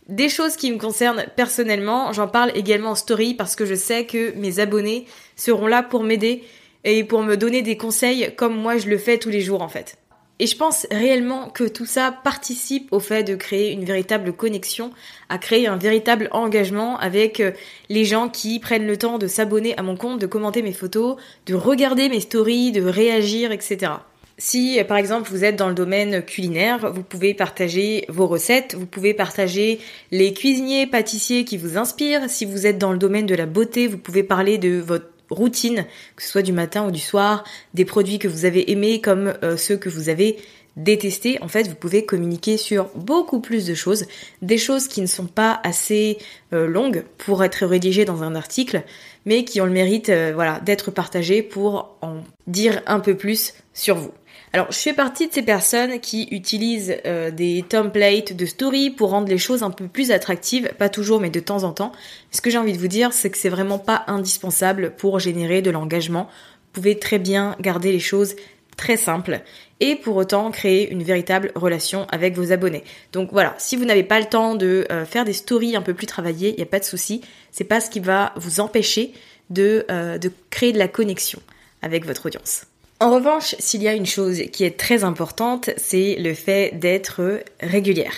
Des 0.07 0.29
choses 0.29 0.55
qui 0.55 0.71
me 0.71 0.77
concernent 0.77 1.25
personnellement, 1.35 2.13
j'en 2.13 2.27
parle 2.27 2.51
également 2.55 2.91
en 2.91 2.95
story 2.95 3.33
parce 3.33 3.55
que 3.55 3.65
je 3.65 3.75
sais 3.75 4.05
que 4.05 4.33
mes 4.35 4.59
abonnés 4.59 5.05
seront 5.35 5.67
là 5.67 5.83
pour 5.83 6.03
m'aider 6.03 6.43
et 6.85 7.03
pour 7.03 7.23
me 7.23 7.35
donner 7.35 7.61
des 7.63 7.75
conseils 7.75 8.31
comme 8.37 8.55
moi 8.55 8.77
je 8.77 8.87
le 8.87 8.97
fais 8.97 9.17
tous 9.17 9.29
les 9.29 9.41
jours 9.41 9.61
en 9.61 9.67
fait. 9.67 9.97
Et 10.37 10.47
je 10.47 10.57
pense 10.57 10.85
réellement 10.91 11.47
que 11.49 11.63
tout 11.63 11.85
ça 11.85 12.11
participe 12.11 12.91
au 12.91 12.99
fait 12.99 13.23
de 13.23 13.35
créer 13.35 13.71
une 13.71 13.85
véritable 13.85 14.33
connexion, 14.33 14.91
à 15.29 15.37
créer 15.37 15.67
un 15.67 15.77
véritable 15.77 16.27
engagement 16.31 16.97
avec 16.97 17.39
euh, 17.39 17.51
les 17.87 18.03
gens 18.03 18.27
qui 18.27 18.59
prennent 18.59 18.85
le 18.85 18.97
temps 18.97 19.17
de 19.17 19.27
s'abonner 19.27 19.77
à 19.77 19.81
mon 19.81 19.95
compte, 19.95 20.19
de 20.19 20.25
commenter 20.25 20.61
mes 20.61 20.73
photos, 20.73 21.15
de 21.45 21.55
regarder 21.55 22.09
mes 22.09 22.19
stories, 22.19 22.73
de 22.73 22.83
réagir, 22.83 23.53
etc. 23.53 23.93
Si 24.37 24.77
par 24.89 24.97
exemple 24.97 25.29
vous 25.29 25.45
êtes 25.45 25.55
dans 25.55 25.69
le 25.69 25.73
domaine 25.73 26.21
culinaire, 26.21 26.91
vous 26.91 27.03
pouvez 27.03 27.33
partager 27.33 28.03
vos 28.09 28.27
recettes, 28.27 28.75
vous 28.77 28.85
pouvez 28.85 29.13
partager 29.13 29.79
les 30.11 30.33
cuisiniers, 30.33 30.85
pâtissiers 30.85 31.45
qui 31.45 31.55
vous 31.55 31.77
inspirent. 31.77 32.29
Si 32.29 32.43
vous 32.43 32.67
êtes 32.67 32.77
dans 32.77 32.91
le 32.91 32.97
domaine 32.97 33.25
de 33.25 33.35
la 33.35 33.45
beauté, 33.45 33.87
vous 33.87 33.97
pouvez 33.97 34.23
parler 34.23 34.57
de 34.57 34.77
votre 34.81 35.14
routine, 35.29 35.85
que 36.15 36.23
ce 36.23 36.29
soit 36.29 36.41
du 36.41 36.53
matin 36.53 36.87
ou 36.87 36.91
du 36.91 36.99
soir, 36.99 37.43
des 37.73 37.85
produits 37.85 38.19
que 38.19 38.27
vous 38.27 38.45
avez 38.45 38.71
aimés 38.71 39.01
comme 39.01 39.33
euh, 39.43 39.57
ceux 39.57 39.77
que 39.77 39.89
vous 39.89 40.09
avez 40.09 40.37
détestés. 40.75 41.37
En 41.41 41.47
fait, 41.47 41.67
vous 41.67 41.75
pouvez 41.75 42.05
communiquer 42.05 42.57
sur 42.57 42.89
beaucoup 42.95 43.39
plus 43.39 43.65
de 43.65 43.73
choses, 43.73 44.05
des 44.41 44.57
choses 44.57 44.87
qui 44.87 45.01
ne 45.01 45.07
sont 45.07 45.27
pas 45.27 45.59
assez 45.63 46.17
euh, 46.53 46.67
longues 46.67 47.05
pour 47.17 47.43
être 47.43 47.65
rédigées 47.65 48.05
dans 48.05 48.23
un 48.23 48.35
article, 48.35 48.83
mais 49.25 49.43
qui 49.45 49.61
ont 49.61 49.65
le 49.65 49.71
mérite 49.71 50.09
euh, 50.09 50.31
voilà, 50.33 50.59
d'être 50.59 50.91
partagées 50.91 51.41
pour 51.41 51.95
en 52.01 52.23
dire 52.47 52.81
un 52.87 52.99
peu 52.99 53.15
plus 53.15 53.53
sur 53.73 53.95
vous. 53.95 54.11
Alors, 54.53 54.71
je 54.71 54.77
fais 54.77 54.93
partie 54.93 55.27
de 55.27 55.33
ces 55.33 55.41
personnes 55.41 55.99
qui 55.99 56.29
utilisent 56.31 56.95
euh, 57.05 57.29
des 57.29 57.65
templates 57.67 58.31
de 58.31 58.45
story 58.45 58.89
pour 58.89 59.09
rendre 59.09 59.27
les 59.27 59.37
choses 59.37 59.63
un 59.63 59.69
peu 59.69 59.87
plus 59.87 60.11
attractives, 60.11 60.71
pas 60.77 60.87
toujours, 60.87 61.19
mais 61.19 61.29
de 61.29 61.41
temps 61.41 61.63
en 61.63 61.73
temps. 61.73 61.91
Ce 62.31 62.39
que 62.39 62.49
j'ai 62.49 62.57
envie 62.57 62.71
de 62.71 62.77
vous 62.77 62.87
dire, 62.87 63.11
c'est 63.11 63.29
que 63.29 63.37
c'est 63.37 63.49
vraiment 63.49 63.79
pas 63.79 64.05
indispensable 64.07 64.93
pour 64.95 65.19
générer 65.19 65.61
de 65.61 65.71
l'engagement. 65.71 66.29
Vous 66.29 66.81
pouvez 66.81 66.97
très 66.97 67.19
bien 67.19 67.57
garder 67.59 67.91
les 67.91 67.99
choses 67.99 68.35
très 68.77 68.97
simples 68.97 69.41
et 69.79 69.95
pour 69.95 70.15
autant 70.15 70.51
créer 70.51 70.91
une 70.91 71.03
véritable 71.03 71.51
relation 71.55 72.07
avec 72.09 72.35
vos 72.35 72.51
abonnés. 72.51 72.83
Donc 73.11 73.29
voilà, 73.31 73.55
si 73.57 73.75
vous 73.75 73.85
n'avez 73.85 74.03
pas 74.03 74.19
le 74.19 74.25
temps 74.25 74.55
de 74.55 74.85
euh, 74.91 75.05
faire 75.05 75.25
des 75.25 75.33
stories 75.33 75.75
un 75.75 75.81
peu 75.81 75.93
plus 75.93 76.07
travaillées, 76.07 76.49
il 76.49 76.57
n'y 76.57 76.63
a 76.63 76.67
pas 76.67 76.79
de 76.79 76.85
souci. 76.85 77.21
C'est 77.51 77.63
pas 77.63 77.81
ce 77.81 77.89
qui 77.89 77.99
va 77.99 78.33
vous 78.35 78.59
empêcher 78.59 79.13
de, 79.49 79.85
euh, 79.89 80.17
de 80.17 80.31
créer 80.49 80.71
de 80.71 80.79
la 80.79 80.87
connexion 80.87 81.41
avec 81.81 82.05
votre 82.05 82.25
audience. 82.25 82.63
En 83.01 83.11
revanche, 83.11 83.55
s'il 83.59 83.83
y 83.83 83.89
a 83.89 83.93
une 83.93 84.05
chose 84.05 84.43
qui 84.53 84.63
est 84.63 84.77
très 84.77 85.03
importante, 85.03 85.69
c'est 85.75 86.15
le 86.15 86.33
fait 86.33 86.79
d'être 86.79 87.41
régulière. 87.59 88.13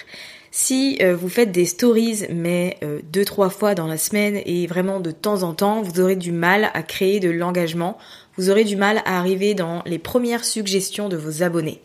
Si 0.52 0.98
euh, 1.02 1.16
vous 1.16 1.30
faites 1.30 1.52
des 1.52 1.66
stories 1.66 2.26
mais 2.34 2.78
euh, 2.84 3.00
deux 3.12 3.26
trois 3.26 3.50
fois 3.50 3.76
dans 3.76 3.86
la 3.86 3.98
semaine 3.98 4.42
et 4.46 4.66
vraiment 4.66 5.00
de 5.00 5.12
temps 5.12 5.44
en 5.44 5.54
temps, 5.54 5.82
vous 5.82 6.00
aurez 6.00 6.16
du 6.16 6.32
mal 6.32 6.72
à 6.74 6.84
créer 6.84 7.20
de 7.20 7.30
l'engagement, 7.30 7.98
vous 8.38 8.50
aurez 8.50 8.64
du 8.64 8.76
mal 8.76 9.02
à 9.06 9.20
arriver 9.20 9.54
dans 9.54 9.82
les 9.86 10.00
premières 10.00 10.46
suggestions 10.46 11.10
de 11.10 11.18
vos 11.18 11.44
abonnés. 11.44 11.82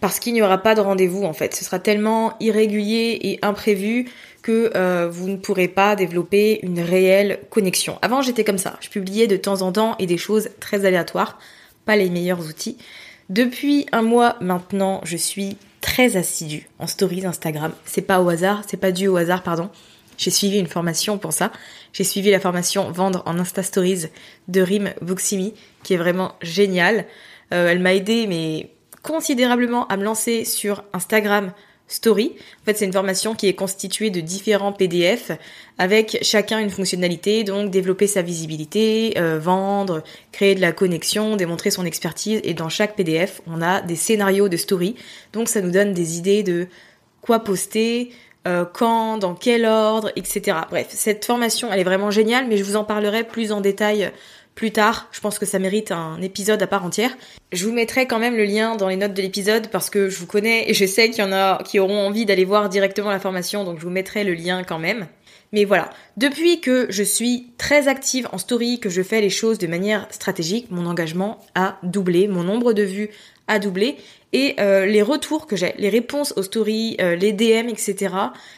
Parce 0.00 0.20
qu'il 0.20 0.34
n'y 0.34 0.42
aura 0.42 0.58
pas 0.58 0.74
de 0.74 0.80
rendez-vous 0.80 1.24
en 1.24 1.32
fait, 1.32 1.54
ce 1.54 1.64
sera 1.64 1.78
tellement 1.78 2.36
irrégulier 2.38 3.18
et 3.22 3.38
imprévu 3.42 4.06
que 4.42 4.70
euh, 4.76 5.08
vous 5.10 5.28
ne 5.28 5.36
pourrez 5.36 5.68
pas 5.68 5.96
développer 5.96 6.60
une 6.62 6.80
réelle 6.80 7.40
connexion. 7.50 7.98
Avant 8.02 8.22
j'étais 8.22 8.44
comme 8.44 8.58
ça, 8.58 8.76
je 8.80 8.90
publiais 8.90 9.26
de 9.26 9.36
temps 9.36 9.62
en 9.62 9.72
temps 9.72 9.96
et 9.98 10.06
des 10.06 10.18
choses 10.18 10.50
très 10.60 10.84
aléatoires 10.84 11.38
pas 11.86 11.96
les 11.96 12.10
meilleurs 12.10 12.46
outils. 12.46 12.76
Depuis 13.30 13.86
un 13.92 14.02
mois 14.02 14.36
maintenant, 14.40 15.00
je 15.04 15.16
suis 15.16 15.56
très 15.80 16.16
assidue 16.16 16.68
en 16.78 16.86
stories 16.86 17.24
Instagram. 17.24 17.72
C'est 17.86 18.02
pas 18.02 18.20
au 18.20 18.28
hasard, 18.28 18.62
c'est 18.66 18.76
pas 18.76 18.92
dû 18.92 19.08
au 19.08 19.16
hasard, 19.16 19.42
pardon. 19.42 19.70
J'ai 20.18 20.30
suivi 20.30 20.58
une 20.58 20.66
formation 20.66 21.16
pour 21.16 21.32
ça. 21.32 21.52
J'ai 21.96 22.04
suivi 22.04 22.30
la 22.30 22.40
formation 22.40 22.90
Vendre 22.90 23.22
en 23.24 23.38
Insta 23.38 23.62
Stories 23.62 24.08
de 24.48 24.60
Rim 24.60 24.90
Buximi, 25.00 25.54
qui 25.82 25.94
est 25.94 25.96
vraiment 25.96 26.34
géniale. 26.42 27.06
Euh, 27.54 27.68
elle 27.68 27.78
m'a 27.78 27.94
aidé, 27.94 28.26
mais 28.26 28.70
considérablement 29.02 29.88
à 29.88 29.96
me 29.96 30.04
lancer 30.04 30.44
sur 30.44 30.84
Instagram 30.92 31.54
Story. 31.88 32.34
En 32.60 32.64
fait, 32.66 32.76
c'est 32.76 32.84
une 32.84 32.92
formation 32.92 33.34
qui 33.34 33.48
est 33.48 33.54
constituée 33.54 34.10
de 34.10 34.20
différents 34.20 34.74
PDF 34.74 35.30
avec 35.78 36.18
chacun 36.20 36.58
une 36.58 36.68
fonctionnalité, 36.68 37.44
donc 37.44 37.70
développer 37.70 38.06
sa 38.06 38.20
visibilité, 38.20 39.14
euh, 39.16 39.38
vendre, 39.38 40.02
créer 40.32 40.54
de 40.54 40.60
la 40.60 40.72
connexion, 40.72 41.34
démontrer 41.36 41.70
son 41.70 41.86
expertise. 41.86 42.42
Et 42.44 42.52
dans 42.52 42.68
chaque 42.68 42.94
PDF, 42.94 43.40
on 43.46 43.62
a 43.62 43.80
des 43.80 43.96
scénarios 43.96 44.50
de 44.50 44.58
story. 44.58 44.96
Donc 45.32 45.48
ça 45.48 45.62
nous 45.62 45.70
donne 45.70 45.94
des 45.94 46.18
idées 46.18 46.42
de 46.42 46.66
quoi 47.22 47.40
poster, 47.40 48.12
euh, 48.46 48.64
quand, 48.64 49.18
dans 49.18 49.34
quel 49.34 49.64
ordre, 49.64 50.12
etc. 50.16 50.58
Bref, 50.70 50.86
cette 50.90 51.24
formation, 51.24 51.72
elle 51.72 51.80
est 51.80 51.84
vraiment 51.84 52.10
géniale, 52.10 52.46
mais 52.48 52.56
je 52.56 52.64
vous 52.64 52.76
en 52.76 52.84
parlerai 52.84 53.24
plus 53.24 53.50
en 53.52 53.60
détail 53.60 54.12
plus 54.54 54.72
tard. 54.72 55.08
Je 55.12 55.20
pense 55.20 55.38
que 55.38 55.46
ça 55.46 55.58
mérite 55.58 55.92
un 55.92 56.20
épisode 56.22 56.62
à 56.62 56.66
part 56.66 56.84
entière. 56.84 57.10
Je 57.52 57.64
vous 57.66 57.72
mettrai 57.72 58.06
quand 58.06 58.18
même 58.18 58.36
le 58.36 58.44
lien 58.44 58.76
dans 58.76 58.88
les 58.88 58.96
notes 58.96 59.14
de 59.14 59.22
l'épisode 59.22 59.68
parce 59.68 59.90
que 59.90 60.08
je 60.08 60.18
vous 60.18 60.26
connais 60.26 60.70
et 60.70 60.74
je 60.74 60.86
sais 60.86 61.10
qu'il 61.10 61.24
y 61.24 61.26
en 61.26 61.32
a 61.32 61.62
qui 61.64 61.78
auront 61.78 62.06
envie 62.06 62.24
d'aller 62.24 62.44
voir 62.44 62.68
directement 62.68 63.10
la 63.10 63.20
formation, 63.20 63.64
donc 63.64 63.78
je 63.78 63.84
vous 63.84 63.90
mettrai 63.90 64.24
le 64.24 64.34
lien 64.34 64.64
quand 64.64 64.78
même. 64.78 65.06
Mais 65.52 65.64
voilà, 65.64 65.90
depuis 66.16 66.60
que 66.60 66.86
je 66.90 67.02
suis 67.02 67.52
très 67.58 67.86
active 67.88 68.28
en 68.32 68.38
story, 68.38 68.80
que 68.80 68.88
je 68.88 69.02
fais 69.02 69.20
les 69.20 69.30
choses 69.30 69.58
de 69.58 69.66
manière 69.66 70.06
stratégique, 70.10 70.68
mon 70.70 70.86
engagement 70.86 71.38
a 71.54 71.78
doublé, 71.82 72.26
mon 72.26 72.42
nombre 72.42 72.72
de 72.72 72.82
vues 72.82 73.10
a 73.48 73.58
doublé 73.58 73.96
et 74.32 74.56
euh, 74.58 74.86
les 74.86 75.02
retours 75.02 75.46
que 75.46 75.56
j'ai, 75.56 75.74
les 75.78 75.88
réponses 75.88 76.34
aux 76.36 76.42
stories, 76.42 76.96
euh, 77.00 77.16
les 77.16 77.32
DM, 77.32 77.68
etc., 77.68 78.14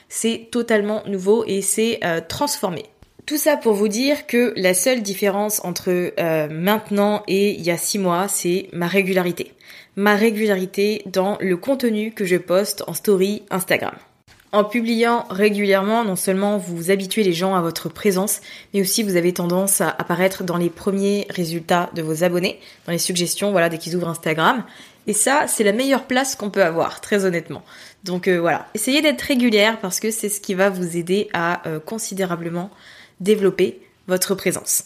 c'est 0.08 0.48
totalement 0.50 1.02
nouveau 1.06 1.44
et 1.46 1.62
c'est 1.62 2.00
euh, 2.04 2.20
transformé 2.26 2.86
Tout 3.26 3.36
ça 3.36 3.56
pour 3.56 3.74
vous 3.74 3.88
dire 3.88 4.26
que 4.26 4.52
la 4.56 4.74
seule 4.74 5.02
différence 5.02 5.60
entre 5.64 6.12
maintenant 6.50 7.22
et 7.28 7.50
il 7.50 7.62
y 7.62 7.70
a 7.70 7.76
six 7.76 7.98
mois, 7.98 8.28
c'est 8.28 8.68
ma 8.72 8.88
régularité. 8.88 9.52
Ma 9.96 10.14
régularité 10.14 11.02
dans 11.06 11.36
le 11.40 11.56
contenu 11.56 12.12
que 12.12 12.24
je 12.24 12.36
poste 12.36 12.82
en 12.86 12.94
story 12.94 13.42
Instagram. 13.50 13.94
En 14.50 14.64
publiant 14.64 15.26
régulièrement, 15.28 16.04
non 16.04 16.16
seulement 16.16 16.56
vous 16.56 16.90
habituez 16.90 17.22
les 17.22 17.34
gens 17.34 17.54
à 17.54 17.60
votre 17.60 17.90
présence, 17.90 18.40
mais 18.72 18.80
aussi 18.80 19.02
vous 19.02 19.16
avez 19.16 19.34
tendance 19.34 19.82
à 19.82 19.90
apparaître 19.90 20.42
dans 20.42 20.56
les 20.56 20.70
premiers 20.70 21.26
résultats 21.28 21.90
de 21.94 22.00
vos 22.00 22.24
abonnés, 22.24 22.58
dans 22.86 22.92
les 22.92 22.98
suggestions, 22.98 23.50
voilà, 23.50 23.68
dès 23.68 23.76
qu'ils 23.76 23.94
ouvrent 23.94 24.08
Instagram. 24.08 24.64
Et 25.06 25.12
ça, 25.12 25.44
c'est 25.48 25.64
la 25.64 25.72
meilleure 25.72 26.04
place 26.04 26.34
qu'on 26.34 26.50
peut 26.50 26.64
avoir, 26.64 27.02
très 27.02 27.26
honnêtement. 27.26 27.62
Donc 28.04 28.26
euh, 28.26 28.40
voilà, 28.40 28.68
essayez 28.74 29.02
d'être 29.02 29.22
régulière 29.22 29.78
parce 29.80 30.00
que 30.00 30.10
c'est 30.10 30.30
ce 30.30 30.40
qui 30.40 30.54
va 30.54 30.70
vous 30.70 30.96
aider 30.96 31.28
à 31.34 31.66
euh, 31.68 31.78
considérablement 31.78 32.70
développer 33.20 33.80
votre 34.06 34.34
présence. 34.34 34.84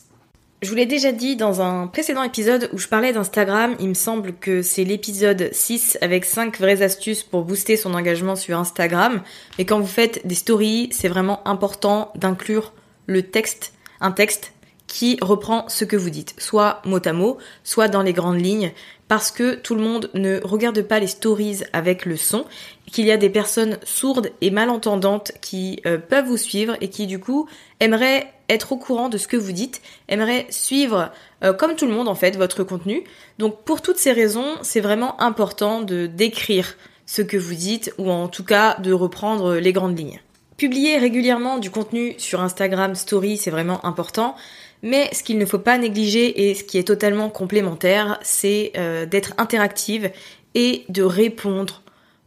Je 0.63 0.69
vous 0.69 0.77
l'ai 0.77 0.87
déjà 0.87 1.11
dit 1.11 1.35
dans 1.35 1.61
un 1.61 1.89
précédent 1.89 2.23
épisode 2.23 2.71
où 2.73 2.79
je 2.79 2.87
parlais 2.87 3.13
d'Instagram, 3.13 3.75
il 3.81 3.89
me 3.89 3.95
semble 3.95 4.33
que 4.33 4.63
c'est 4.63 4.85
l'épisode 4.85 5.49
6 5.51 5.99
avec 6.03 6.25
5 6.25 6.57
vraies 6.61 6.83
astuces 6.83 7.25
pour 7.25 7.43
booster 7.43 7.77
son 7.77 7.95
engagement 7.95 8.37
sur 8.37 8.57
Instagram. 8.57 9.23
Mais 9.59 9.65
quand 9.65 9.81
vous 9.81 9.89
faites 9.89 10.25
des 10.25 10.37
stories, 10.37 10.89
c'est 10.93 11.09
vraiment 11.09 11.45
important 11.49 12.13
d'inclure 12.15 12.73
le 13.07 13.25
texte, 13.25 13.73
un 14.01 14.13
texte 14.13 14.53
qui 14.87 15.19
reprend 15.21 15.69
ce 15.69 15.85
que 15.85 15.97
vous 15.97 16.11
dites, 16.11 16.37
soit 16.39 16.81
mot 16.85 17.01
à 17.05 17.13
mot, 17.13 17.39
soit 17.65 17.89
dans 17.89 18.03
les 18.03 18.13
grandes 18.13 18.41
lignes, 18.41 18.73
parce 19.09 19.33
que 19.33 19.57
tout 19.57 19.75
le 19.75 19.83
monde 19.83 20.11
ne 20.15 20.41
regarde 20.45 20.81
pas 20.83 21.01
les 21.01 21.09
stories 21.09 21.63
avec 21.73 22.07
le 22.07 22.17
son, 22.17 22.45
qu'il 22.87 23.07
y 23.07 23.11
a 23.11 23.17
des 23.17 23.31
personnes 23.31 23.79
sourdes 23.83 24.31
et 24.41 24.53
malentendantes 24.53 25.33
qui 25.41 25.81
euh, 25.87 25.99
peuvent 25.99 26.27
vous 26.27 26.37
suivre 26.37 26.77
et 26.81 26.89
qui 26.89 27.09
du 27.09 27.19
coup 27.19 27.49
aimeraient 27.81 28.33
être 28.53 28.73
au 28.73 28.77
courant 28.77 29.09
de 29.09 29.19
ce 29.19 29.29
que 29.29 29.37
vous 29.37 29.53
dites, 29.53 29.83
aimeraient 30.09 30.47
suivre 30.51 31.11
euh, 31.43 31.53
comme 31.53 31.75
tout 31.75 31.87
le 31.87 31.93
monde 31.93 32.09
en 32.09 32.15
fait 32.15 32.37
votre 32.37 32.65
contenu. 32.65 33.05
Donc 33.39 33.65
pour 33.65 33.83
toutes 33.83 33.99
ces 33.99 34.13
raisons, 34.13 34.57
c'est 34.63 34.81
vraiment 34.81 35.21
important 35.21 35.83
de 35.83 36.07
décrire 36.07 36.77
ce 37.07 37.23
que 37.23 37.37
vous 37.37 37.55
dites 37.55 37.93
ou 37.99 38.11
en 38.11 38.29
tout 38.29 38.45
cas 38.45 38.77
de 38.81 38.93
reprendre 38.93 39.57
les 39.57 39.73
grandes 39.73 39.99
lignes. 39.99 40.21
Publier 40.57 40.99
régulièrement 40.99 41.59
du 41.59 41.71
contenu 41.71 42.15
sur 42.19 42.41
Instagram 42.41 42.95
Story, 42.95 43.37
c'est 43.37 43.51
vraiment 43.51 43.85
important. 43.85 44.37
Mais 44.83 45.09
ce 45.13 45.23
qu'il 45.23 45.39
ne 45.39 45.47
faut 45.47 45.59
pas 45.59 45.79
négliger 45.79 46.49
et 46.49 46.55
ce 46.55 46.65
qui 46.65 46.79
est 46.79 46.87
totalement 46.87 47.31
complémentaire, 47.31 48.19
c'est 48.23 48.73
euh, 48.77 49.07
d'être 49.07 49.33
interactive 49.39 50.11
et 50.55 50.85
de 50.89 51.03
répondre 51.03 51.83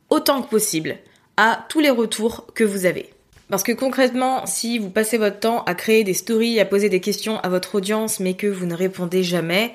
autant 0.10 0.42
que 0.42 0.50
possible 0.50 0.98
à 1.38 1.66
tous 1.70 1.80
les 1.80 1.90
retours 1.90 2.46
que 2.54 2.64
vous 2.64 2.86
avez. 2.86 3.15
Parce 3.50 3.64
que 3.64 3.72
concrètement, 3.72 4.46
si 4.46 4.80
vous 4.80 4.90
passez 4.90 5.18
votre 5.18 5.40
temps 5.40 5.64
à 5.66 5.76
créer 5.76 6.04
des 6.04 6.16
stories, 6.16 6.60
à 6.60 6.66
poser 6.66 6.90
des 6.90 7.00
questions 7.00 7.40
à 7.40 7.50
votre 7.50 7.76
audience, 7.76 8.20
mais 8.20 8.34
que 8.34 8.48
vous 8.48 8.66
ne 8.66 8.74
répondez 8.74 9.24
jamais, 9.24 9.74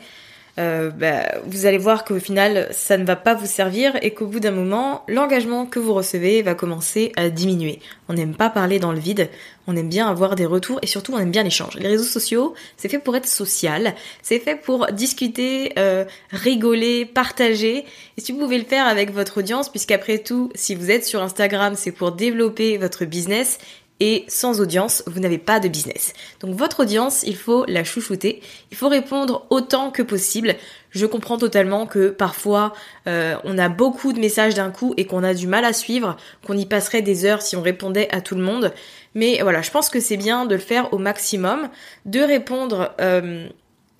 euh, 0.59 0.91
bah, 0.91 1.27
vous 1.47 1.67
allez 1.67 1.79
voir 1.79 2.05
qu'au 2.05 2.19
final, 2.19 2.69
ça 2.73 2.97
ne 2.97 3.05
va 3.05 3.17
pas 3.17 3.35
vous 3.35 3.47
servir 3.47 3.97
et 4.03 4.13
qu'au 4.13 4.27
bout 4.27 4.41
d'un 4.41 4.51
moment, 4.51 5.05
l'engagement 5.09 5.67
que 5.67 5.79
vous 5.79 5.95
recevez 5.95 6.43
va 6.43 6.55
commencer 6.55 7.13
à 7.17 7.31
diminuer. 7.31 7.81
On 8.09 8.15
n'aime 8.15 8.35
pas 8.35 8.51
parler 8.51 8.79
dans 8.79 8.93
le 8.93 8.99
vide, 8.99 9.31
on 9.67 9.77
aime 9.77 9.89
bien 9.89 10.09
avoir 10.09 10.35
des 10.35 10.47
retours 10.47 10.79
et 10.83 10.87
surtout 10.87 11.13
on 11.15 11.19
aime 11.19 11.31
bien 11.31 11.45
l'échange. 11.45 11.77
Les 11.77 11.89
réseaux 11.89 12.05
sociaux, 12.05 12.55
c'est 12.77 12.89
fait 12.89 12.99
pour 12.99 13.17
être 13.17 13.29
social, 13.29 13.95
c'est 14.23 14.41
fait 14.41 14.57
pour 14.57 14.89
discuter, 14.89 15.73
euh, 15.79 16.05
rigoler, 16.31 17.05
partager. 17.05 17.85
Et 18.17 18.21
si 18.21 18.33
vous 18.33 18.39
pouvez 18.39 18.59
le 18.59 18.65
faire 18.65 18.87
avec 18.87 19.13
votre 19.13 19.39
audience, 19.39 19.69
puisqu'après 19.69 20.19
tout, 20.19 20.51
si 20.55 20.75
vous 20.75 20.91
êtes 20.91 21.07
sur 21.07 21.23
Instagram, 21.23 21.75
c'est 21.77 21.93
pour 21.93 22.13
développer 22.13 22.77
votre 22.79 23.05
business 23.05 23.59
et 24.01 24.25
sans 24.29 24.61
audience, 24.61 25.05
vous 25.07 25.21
n'avez 25.21 25.39
pas 25.39 25.61
de 25.61 25.69
business. 25.69 26.15
Donc 26.41 26.57
votre 26.57 26.81
audience, 26.81 27.23
il 27.23 27.37
faut 27.37 27.65
la 27.67 27.85
chouchouter, 27.85 28.41
il 28.71 28.77
faut 28.77 28.89
répondre 28.89 29.47
autant 29.51 29.91
que 29.91 30.03
possible. 30.03 30.57
Je 30.91 31.07
comprends 31.07 31.39
totalement 31.39 31.87
que 31.87 32.09
parfois 32.09 32.73
euh, 33.07 33.37
on 33.45 33.59
a 33.59 33.69
beaucoup 33.69 34.13
de 34.13 34.19
messages 34.19 34.55
d'un 34.55 34.71
coup 34.71 34.95
et 34.97 35.07
qu'on 35.07 35.23
a 35.23 35.35
du 35.35 35.47
mal 35.47 35.65
à 35.65 35.73
suivre, 35.73 36.17
qu'on 36.47 36.57
y 36.57 36.67
passerait 36.67 37.03
des 37.03 37.25
heures 37.25 37.43
si 37.43 37.57
on 37.57 37.63
répondait 37.63 38.09
à 38.11 38.21
tout 38.21 38.35
le 38.35 38.43
monde. 38.43 38.73
Mais 39.15 39.41
voilà, 39.43 39.63
je 39.63 39.71
pense 39.71 39.89
que 39.89 40.01
c'est 40.01 40.17
bien 40.17 40.47
de 40.47 40.55
le 40.55 40.61
faire 40.61 40.93
au 40.93 40.99
maximum, 40.99 41.69
de 42.07 42.21
répondre 42.21 42.93
euh, 43.01 43.49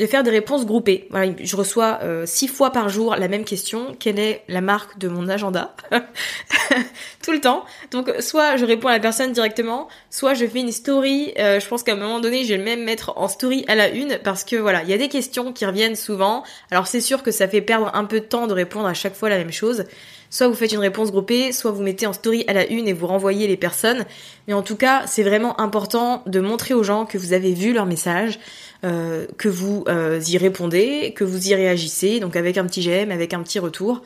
de 0.01 0.07
faire 0.07 0.23
des 0.23 0.31
réponses 0.31 0.65
groupées. 0.65 1.07
Voilà, 1.11 1.31
je 1.39 1.57
reçois 1.57 1.99
euh, 2.03 2.25
six 2.25 2.49
fois 2.49 2.71
par 2.71 2.89
jour 2.89 3.15
la 3.17 3.29
même 3.29 3.45
question. 3.45 3.95
Quelle 3.99 4.19
est 4.19 4.43
la 4.49 4.63
marque 4.63 4.97
de 4.99 5.09
mon 5.09 5.29
agenda 5.29 5.77
Tout 7.23 7.33
le 7.33 7.41
temps. 7.41 7.67
Donc, 7.91 8.11
soit 8.21 8.57
je 8.57 8.65
réponds 8.65 8.89
à 8.89 8.93
la 8.93 9.01
personne 9.01 9.33
directement, 9.33 9.89
soit 10.09 10.33
je 10.33 10.47
fais 10.47 10.61
une 10.61 10.73
story. 10.73 11.35
Euh, 11.39 11.61
je 11.61 11.69
pense 11.69 11.83
qu'à 11.83 11.93
un 11.93 11.97
moment 11.97 12.19
donné, 12.19 12.45
je 12.45 12.49
vais 12.49 12.57
le 12.57 12.65
même 12.65 12.83
mettre 12.83 13.13
en 13.17 13.29
story 13.29 13.63
à 13.69 13.75
la 13.75 13.91
une 13.91 14.19
parce 14.25 14.43
que 14.43 14.57
voilà, 14.57 14.83
il 14.85 14.89
y 14.89 14.95
a 14.95 14.99
des 14.99 15.09
questions 15.09 15.53
qui 15.53 15.67
reviennent 15.67 15.97
souvent. 15.97 16.45
Alors, 16.71 16.87
c'est 16.87 17.03
sûr 17.03 17.23
que 17.23 17.31
ça 17.31 17.47
fait 17.47 17.61
perdre 17.61 17.91
un 17.93 18.07
peu 18.07 18.21
de 18.21 18.25
temps 18.25 18.47
de 18.47 18.55
répondre 18.55 18.87
à 18.87 18.95
chaque 18.95 19.15
fois 19.15 19.29
la 19.29 19.37
même 19.37 19.53
chose. 19.53 19.85
Soit 20.31 20.47
vous 20.47 20.55
faites 20.55 20.73
une 20.73 20.79
réponse 20.79 21.11
groupée, 21.11 21.53
soit 21.53 21.73
vous 21.73 21.83
mettez 21.83 22.07
en 22.07 22.13
story 22.13 22.45
à 22.47 22.53
la 22.53 22.67
une 22.69 22.87
et 22.87 22.93
vous 22.93 23.09
renvoyez 23.09 23.49
les 23.49 23.57
personnes. 23.57 24.07
Mais 24.47 24.55
en 24.55 24.63
tout 24.63 24.77
cas, 24.77 25.07
c'est 25.07 25.25
vraiment 25.25 25.61
important 25.61 26.23
de 26.27 26.39
montrer 26.39 26.73
aux 26.73 26.85
gens 26.85 27.05
que 27.05 27.19
vous 27.19 27.33
avez 27.33 27.53
vu 27.53 27.73
leur 27.73 27.85
message, 27.85 28.39
euh, 28.85 29.27
que 29.39 29.49
vous 29.49 29.85
euh, 29.89 30.21
y 30.25 30.39
répondez, 30.39 31.13
que 31.17 31.25
vous 31.25 31.49
y 31.49 31.55
réagissez, 31.55 32.21
donc 32.21 32.37
avec 32.37 32.59
un 32.59 32.67
petit 32.67 32.81
j'aime, 32.81 33.11
avec 33.11 33.35
un 33.35 33.43
petit 33.43 33.59
retour. 33.59 34.03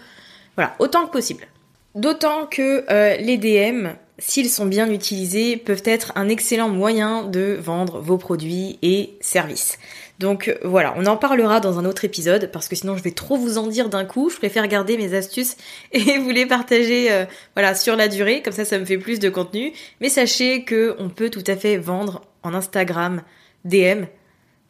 Voilà, 0.56 0.74
autant 0.78 1.06
que 1.06 1.12
possible. 1.12 1.46
D'autant 1.94 2.46
que 2.46 2.84
euh, 2.90 3.16
les 3.18 3.36
DM, 3.36 3.88
s'ils 4.18 4.48
sont 4.48 4.66
bien 4.66 4.90
utilisés, 4.90 5.56
peuvent 5.56 5.82
être 5.84 6.12
un 6.16 6.28
excellent 6.28 6.68
moyen 6.68 7.22
de 7.22 7.58
vendre 7.60 8.00
vos 8.00 8.16
produits 8.16 8.78
et 8.82 9.16
services. 9.20 9.78
Donc 10.24 10.56
voilà, 10.64 10.94
on 10.96 11.04
en 11.04 11.18
parlera 11.18 11.60
dans 11.60 11.78
un 11.78 11.84
autre 11.84 12.06
épisode 12.06 12.50
parce 12.50 12.66
que 12.66 12.74
sinon 12.74 12.96
je 12.96 13.02
vais 13.02 13.10
trop 13.10 13.36
vous 13.36 13.58
en 13.58 13.66
dire 13.66 13.90
d'un 13.90 14.06
coup. 14.06 14.30
Je 14.30 14.38
préfère 14.38 14.66
garder 14.68 14.96
mes 14.96 15.12
astuces 15.12 15.58
et 15.92 16.16
vous 16.16 16.30
les 16.30 16.46
partager 16.46 17.12
euh, 17.12 17.26
voilà 17.54 17.74
sur 17.74 17.94
la 17.94 18.08
durée, 18.08 18.40
comme 18.40 18.54
ça 18.54 18.64
ça 18.64 18.78
me 18.78 18.86
fait 18.86 18.96
plus 18.96 19.18
de 19.18 19.28
contenu. 19.28 19.74
Mais 20.00 20.08
sachez 20.08 20.64
que 20.64 20.96
on 20.98 21.10
peut 21.10 21.28
tout 21.28 21.44
à 21.46 21.56
fait 21.56 21.76
vendre 21.76 22.22
en 22.42 22.54
Instagram 22.54 23.20
DM 23.66 24.04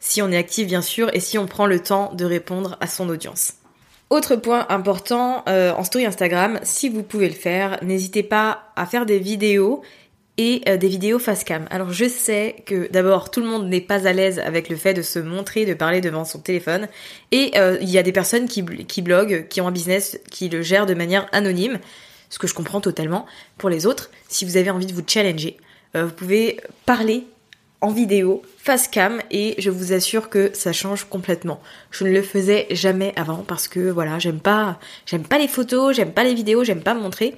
si 0.01 0.21
on 0.21 0.29
est 0.29 0.37
actif 0.37 0.67
bien 0.67 0.81
sûr 0.81 1.09
et 1.13 1.21
si 1.21 1.37
on 1.37 1.45
prend 1.45 1.67
le 1.67 1.79
temps 1.79 2.11
de 2.13 2.25
répondre 2.25 2.75
à 2.81 2.87
son 2.87 3.07
audience. 3.07 3.53
Autre 4.09 4.35
point 4.35 4.65
important 4.67 5.45
euh, 5.47 5.71
en 5.71 5.85
story 5.85 6.05
Instagram, 6.05 6.59
si 6.63 6.89
vous 6.89 7.01
pouvez 7.01 7.29
le 7.29 7.33
faire, 7.33 7.79
n'hésitez 7.81 8.23
pas 8.23 8.73
à 8.75 8.85
faire 8.85 9.05
des 9.05 9.19
vidéos 9.19 9.83
et 10.37 10.61
euh, 10.67 10.77
des 10.77 10.87
vidéos 10.87 11.19
face 11.19 11.43
cam. 11.43 11.65
Alors 11.69 11.91
je 11.91 12.07
sais 12.07 12.55
que 12.65 12.91
d'abord 12.91 13.31
tout 13.31 13.41
le 13.41 13.47
monde 13.47 13.67
n'est 13.67 13.81
pas 13.81 14.07
à 14.07 14.13
l'aise 14.13 14.39
avec 14.39 14.69
le 14.69 14.75
fait 14.75 14.93
de 14.93 15.01
se 15.01 15.19
montrer, 15.19 15.65
de 15.65 15.73
parler 15.73 16.01
devant 16.01 16.25
son 16.25 16.39
téléphone 16.39 16.87
et 17.31 17.51
euh, 17.55 17.77
il 17.81 17.89
y 17.89 17.97
a 17.97 18.03
des 18.03 18.11
personnes 18.11 18.47
qui, 18.47 18.61
bloguent, 19.01 19.47
qui 19.49 19.61
ont 19.61 19.67
un 19.67 19.71
business, 19.71 20.19
qui 20.29 20.49
le 20.49 20.61
gèrent 20.61 20.85
de 20.85 20.93
manière 20.93 21.27
anonyme, 21.31 21.79
ce 22.29 22.39
que 22.39 22.47
je 22.47 22.53
comprends 22.53 22.81
totalement. 22.81 23.25
Pour 23.57 23.69
les 23.69 23.85
autres, 23.85 24.11
si 24.27 24.45
vous 24.45 24.57
avez 24.57 24.69
envie 24.69 24.87
de 24.87 24.93
vous 24.93 25.03
challenger, 25.05 25.57
euh, 25.95 26.05
vous 26.05 26.13
pouvez 26.13 26.59
parler 26.85 27.25
en 27.81 27.91
vidéo, 27.91 28.41
face 28.57 28.87
cam, 28.87 29.21
et 29.29 29.53
je 29.59 29.69
vous 29.69 29.93
assure 29.93 30.29
que 30.29 30.49
ça 30.53 30.73
change 30.73 31.03
complètement. 31.05 31.61
Je 31.91 32.03
ne 32.03 32.09
le 32.09 32.23
faisais 32.23 32.65
jamais 32.71 33.13
avant 33.15 33.43
parce 33.47 33.67
que 33.67 33.91
voilà, 33.91 34.17
j'aime 34.17 34.39
pas, 34.39 34.79
j'aime 35.05 35.23
pas 35.23 35.37
les 35.37 35.47
photos, 35.47 35.95
j'aime 35.95 36.11
pas 36.11 36.23
les 36.23 36.33
vidéos, 36.33 36.63
j'aime 36.63 36.81
pas 36.81 36.95
me 36.95 37.01
montrer 37.01 37.35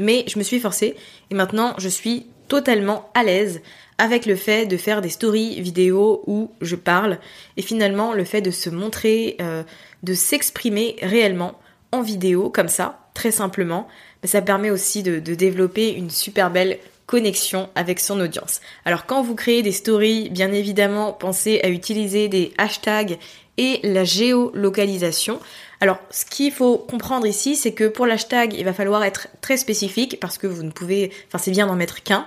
mais 0.00 0.24
je 0.26 0.38
me 0.38 0.42
suis 0.42 0.58
forcée 0.58 0.96
et 1.30 1.34
maintenant 1.34 1.74
je 1.78 1.88
suis 1.88 2.26
totalement 2.48 3.08
à 3.14 3.22
l'aise 3.22 3.60
avec 3.98 4.26
le 4.26 4.34
fait 4.34 4.66
de 4.66 4.76
faire 4.76 5.02
des 5.02 5.10
stories 5.10 5.60
vidéo 5.60 6.24
où 6.26 6.50
je 6.60 6.74
parle 6.74 7.18
et 7.56 7.62
finalement 7.62 8.12
le 8.12 8.24
fait 8.24 8.40
de 8.40 8.50
se 8.50 8.70
montrer, 8.70 9.36
euh, 9.40 9.62
de 10.02 10.14
s'exprimer 10.14 10.96
réellement 11.02 11.60
en 11.92 12.02
vidéo 12.02 12.50
comme 12.50 12.68
ça, 12.68 12.98
très 13.14 13.30
simplement, 13.30 13.86
bah, 14.22 14.28
ça 14.28 14.42
permet 14.42 14.70
aussi 14.70 15.02
de 15.02 15.18
développer 15.18 15.92
une 15.92 16.10
super 16.10 16.50
belle 16.50 16.78
connexion 17.10 17.68
avec 17.74 17.98
son 17.98 18.20
audience. 18.20 18.60
Alors 18.84 19.04
quand 19.04 19.20
vous 19.20 19.34
créez 19.34 19.62
des 19.62 19.72
stories, 19.72 20.30
bien 20.30 20.52
évidemment, 20.52 21.12
pensez 21.12 21.60
à 21.62 21.68
utiliser 21.68 22.28
des 22.28 22.52
hashtags 22.56 23.18
et 23.58 23.80
la 23.82 24.04
géolocalisation. 24.04 25.40
Alors, 25.82 25.98
ce 26.10 26.26
qu'il 26.26 26.52
faut 26.52 26.76
comprendre 26.76 27.26
ici, 27.26 27.56
c'est 27.56 27.72
que 27.72 27.88
pour 27.88 28.06
l'hashtag, 28.06 28.52
il 28.52 28.64
va 28.64 28.74
falloir 28.74 29.02
être 29.02 29.28
très 29.40 29.56
spécifique 29.56 30.18
parce 30.20 30.36
que 30.36 30.46
vous 30.46 30.62
ne 30.62 30.70
pouvez, 30.70 31.10
enfin, 31.26 31.38
c'est 31.38 31.50
bien 31.50 31.66
d'en 31.66 31.74
mettre 31.74 32.02
qu'un. 32.02 32.26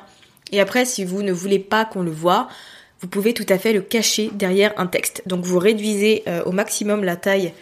Et 0.51 0.59
après, 0.59 0.85
si 0.85 1.05
vous 1.05 1.21
ne 1.21 1.31
voulez 1.31 1.59
pas 1.59 1.85
qu'on 1.85 2.01
le 2.01 2.11
voit, 2.11 2.49
vous 3.01 3.07
pouvez 3.07 3.33
tout 3.33 3.45
à 3.49 3.59
fait 3.59 3.73
le 3.73 3.81
cacher 3.81 4.31
derrière 4.33 4.73
un 4.77 4.87
texte. 4.87 5.21
Donc, 5.27 5.45
vous 5.45 5.59
réduisez 5.59 6.23
euh, 6.27 6.43
au 6.45 6.51
maximum 6.51 7.03
la 7.03 7.15
taille 7.15 7.53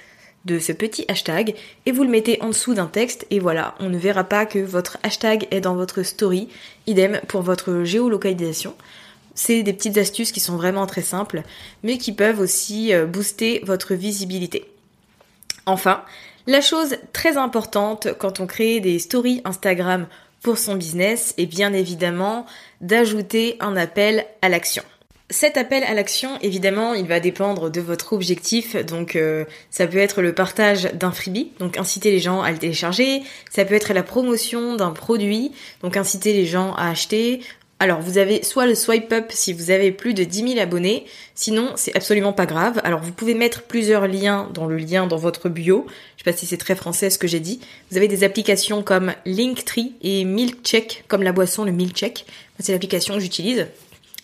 de 0.45 0.59
ce 0.59 0.71
petit 0.71 1.05
hashtag 1.09 1.55
et 1.85 1.91
vous 1.91 2.03
le 2.03 2.09
mettez 2.09 2.41
en 2.41 2.47
dessous 2.47 2.73
d'un 2.73 2.87
texte 2.87 3.27
et 3.29 3.39
voilà, 3.39 3.75
on 3.79 3.89
ne 3.89 3.97
verra 3.97 4.23
pas 4.23 4.45
que 4.45 4.59
votre 4.59 4.97
hashtag 5.03 5.47
est 5.51 5.61
dans 5.61 5.75
votre 5.75 6.03
story. 6.03 6.47
Idem 6.87 7.19
pour 7.27 7.41
votre 7.41 7.83
géolocalisation. 7.83 8.75
C'est 9.35 9.61
des 9.61 9.73
petites 9.73 9.97
astuces 9.97 10.31
qui 10.31 10.39
sont 10.39 10.55
vraiment 10.55 10.85
très 10.87 11.01
simples, 11.01 11.43
mais 11.83 11.97
qui 11.97 12.13
peuvent 12.13 12.39
aussi 12.39 12.93
euh, 12.93 13.05
booster 13.05 13.61
votre 13.65 13.93
visibilité. 13.93 14.65
Enfin, 15.65 16.03
la 16.47 16.61
chose 16.61 16.97
très 17.13 17.37
importante 17.37 18.09
quand 18.17 18.39
on 18.39 18.47
crée 18.47 18.79
des 18.79 18.99
stories 18.99 19.41
Instagram 19.45 20.07
pour 20.41 20.57
son 20.57 20.75
business 20.75 21.33
est 21.37 21.45
bien 21.45 21.71
évidemment 21.73 22.45
d'ajouter 22.81 23.57
un 23.59 23.77
appel 23.77 24.25
à 24.41 24.49
l'action. 24.49 24.83
Cet 25.29 25.55
appel 25.55 25.83
à 25.85 25.93
l'action, 25.93 26.37
évidemment, 26.41 26.93
il 26.93 27.07
va 27.07 27.21
dépendre 27.21 27.69
de 27.69 27.79
votre 27.79 28.11
objectif. 28.11 28.75
Donc, 28.75 29.15
euh, 29.15 29.45
ça 29.69 29.87
peut 29.87 29.97
être 29.99 30.21
le 30.21 30.33
partage 30.33 30.91
d'un 30.93 31.11
freebie, 31.11 31.53
donc 31.57 31.77
inciter 31.77 32.11
les 32.11 32.19
gens 32.19 32.41
à 32.41 32.51
le 32.51 32.57
télécharger. 32.57 33.23
Ça 33.49 33.63
peut 33.63 33.75
être 33.75 33.93
la 33.93 34.03
promotion 34.03 34.75
d'un 34.75 34.91
produit, 34.91 35.53
donc 35.83 35.95
inciter 35.95 36.33
les 36.33 36.45
gens 36.45 36.73
à 36.73 36.89
acheter. 36.89 37.43
Alors, 37.81 37.99
vous 37.99 38.19
avez 38.19 38.43
soit 38.43 38.67
le 38.67 38.75
swipe 38.75 39.11
up 39.11 39.31
si 39.31 39.53
vous 39.53 39.71
avez 39.71 39.91
plus 39.91 40.13
de 40.13 40.23
10 40.23 40.49
000 40.49 40.59
abonnés. 40.59 41.03
Sinon, 41.33 41.71
c'est 41.77 41.95
absolument 41.95 42.31
pas 42.31 42.45
grave. 42.45 42.79
Alors, 42.83 43.01
vous 43.01 43.11
pouvez 43.11 43.33
mettre 43.33 43.63
plusieurs 43.63 44.07
liens 44.07 44.47
dans 44.53 44.67
le 44.67 44.77
lien 44.77 45.07
dans 45.07 45.17
votre 45.17 45.49
bio. 45.49 45.87
Je 46.15 46.23
sais 46.23 46.31
pas 46.31 46.37
si 46.37 46.45
c'est 46.45 46.57
très 46.57 46.75
français 46.75 47.09
ce 47.09 47.17
que 47.17 47.25
j'ai 47.25 47.39
dit. 47.39 47.59
Vous 47.89 47.97
avez 47.97 48.07
des 48.07 48.23
applications 48.23 48.83
comme 48.83 49.13
Linktree 49.25 49.93
et 50.03 50.25
Milkcheck, 50.25 51.05
comme 51.07 51.23
la 51.23 51.31
boisson, 51.31 51.63
le 51.63 51.71
Milkcheck. 51.71 52.27
C'est 52.59 52.71
l'application 52.71 53.15
que 53.15 53.19
j'utilise 53.19 53.65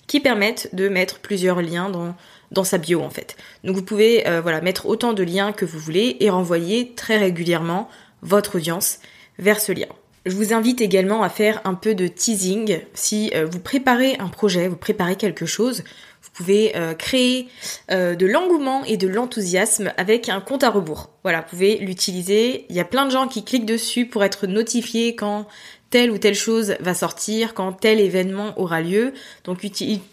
qui 0.06 0.20
permettent 0.20 0.70
de 0.74 0.88
mettre 0.88 1.18
plusieurs 1.18 1.64
liens 1.64 1.90
dans, 1.90 2.16
dans 2.52 2.64
sa 2.64 2.78
bio 2.78 3.02
en 3.02 3.10
fait. 3.10 3.38
Donc 3.64 3.76
vous 3.76 3.84
pouvez 3.84 4.28
euh, 4.28 4.40
voilà 4.40 4.62
mettre 4.62 4.86
autant 4.86 5.14
de 5.14 5.24
liens 5.24 5.52
que 5.52 5.66
vous 5.66 5.80
voulez 5.80 6.16
et 6.20 6.30
renvoyer 6.30 6.94
très 6.96 7.18
régulièrement 7.18 7.90
votre 8.22 8.58
audience 8.58 9.00
vers 9.40 9.60
ce 9.60 9.72
lien. 9.72 9.88
Je 10.28 10.36
vous 10.36 10.54
invite 10.54 10.82
également 10.82 11.24
à 11.24 11.30
faire 11.30 11.62
un 11.64 11.74
peu 11.74 11.96
de 11.96 12.08
teasing. 12.08 12.80
Si 12.94 13.32
euh, 13.34 13.46
vous 13.46 13.60
préparez 13.60 14.16
un 14.20 14.28
projet, 14.28 14.68
vous 14.68 14.76
préparez 14.76 15.16
quelque 15.16 15.46
chose, 15.46 15.84
vous 16.22 16.30
pouvez 16.34 16.76
euh, 16.76 16.94
créer 16.94 17.48
de 17.90 18.26
l'engouement 18.26 18.84
et 18.84 18.98
de 18.98 19.08
l'enthousiasme 19.08 19.94
avec 19.98 20.30
un 20.30 20.42
compte 20.42 20.64
à 20.64 20.70
rebours. 20.70 21.10
Voilà, 21.24 21.42
vous 21.42 21.50
pouvez 21.50 21.78
l'utiliser. 21.78 22.66
Il 22.70 22.76
y 22.76 22.80
a 22.80 22.86
plein 22.86 23.06
de 23.06 23.12
gens 23.12 23.28
qui 23.28 23.44
cliquent 23.44 23.66
dessus 23.66 24.06
pour 24.06 24.24
être 24.24 24.46
notifiés 24.46 25.16
quand 25.16 25.48
telle 25.90 26.12
ou 26.12 26.18
telle 26.18 26.36
chose 26.36 26.76
va 26.80 26.94
sortir, 26.94 27.54
quand 27.54 27.72
tel 27.72 28.00
événement 28.00 28.54
aura 28.60 28.82
lieu. 28.82 29.14
Donc 29.46 29.60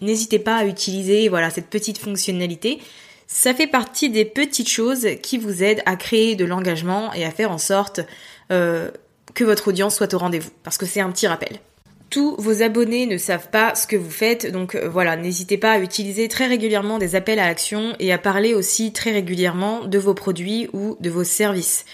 n'hésitez 0.00 0.38
pas 0.38 0.56
à 0.56 0.64
utiliser 0.64 1.28
voilà 1.28 1.50
cette 1.50 1.68
petite 1.68 1.98
fonctionnalité. 1.98 2.78
Ça 3.26 3.54
fait 3.54 3.66
partie 3.66 4.10
des 4.10 4.24
petites 4.24 4.68
choses 4.68 5.08
qui 5.22 5.38
vous 5.38 5.62
aident 5.62 5.82
à 5.86 5.96
créer 5.96 6.36
de 6.36 6.44
l'engagement 6.44 7.12
et 7.14 7.24
à 7.24 7.30
faire 7.30 7.50
en 7.50 7.58
sorte 7.58 8.00
euh, 8.52 8.90
que 9.34 9.44
votre 9.44 9.68
audience 9.68 9.96
soit 9.96 10.14
au 10.14 10.18
rendez-vous. 10.18 10.50
Parce 10.62 10.78
que 10.78 10.86
c'est 10.86 11.00
un 11.00 11.10
petit 11.10 11.26
rappel. 11.26 11.58
Tous 12.10 12.36
vos 12.38 12.62
abonnés 12.62 13.06
ne 13.06 13.18
savent 13.18 13.50
pas 13.50 13.74
ce 13.74 13.86
que 13.86 13.96
vous 13.96 14.10
faites, 14.10 14.50
donc 14.50 14.76
euh, 14.76 14.88
voilà, 14.88 15.16
n'hésitez 15.16 15.58
pas 15.58 15.72
à 15.72 15.78
utiliser 15.78 16.28
très 16.28 16.46
régulièrement 16.46 16.98
des 16.98 17.16
appels 17.16 17.40
à 17.40 17.46
l'action 17.46 17.96
et 17.98 18.12
à 18.12 18.18
parler 18.18 18.54
aussi 18.54 18.92
très 18.92 19.10
régulièrement 19.10 19.84
de 19.84 19.98
vos 19.98 20.14
produits 20.14 20.68
ou 20.72 20.96
de 21.00 21.10
vos 21.10 21.24
services. 21.24 21.84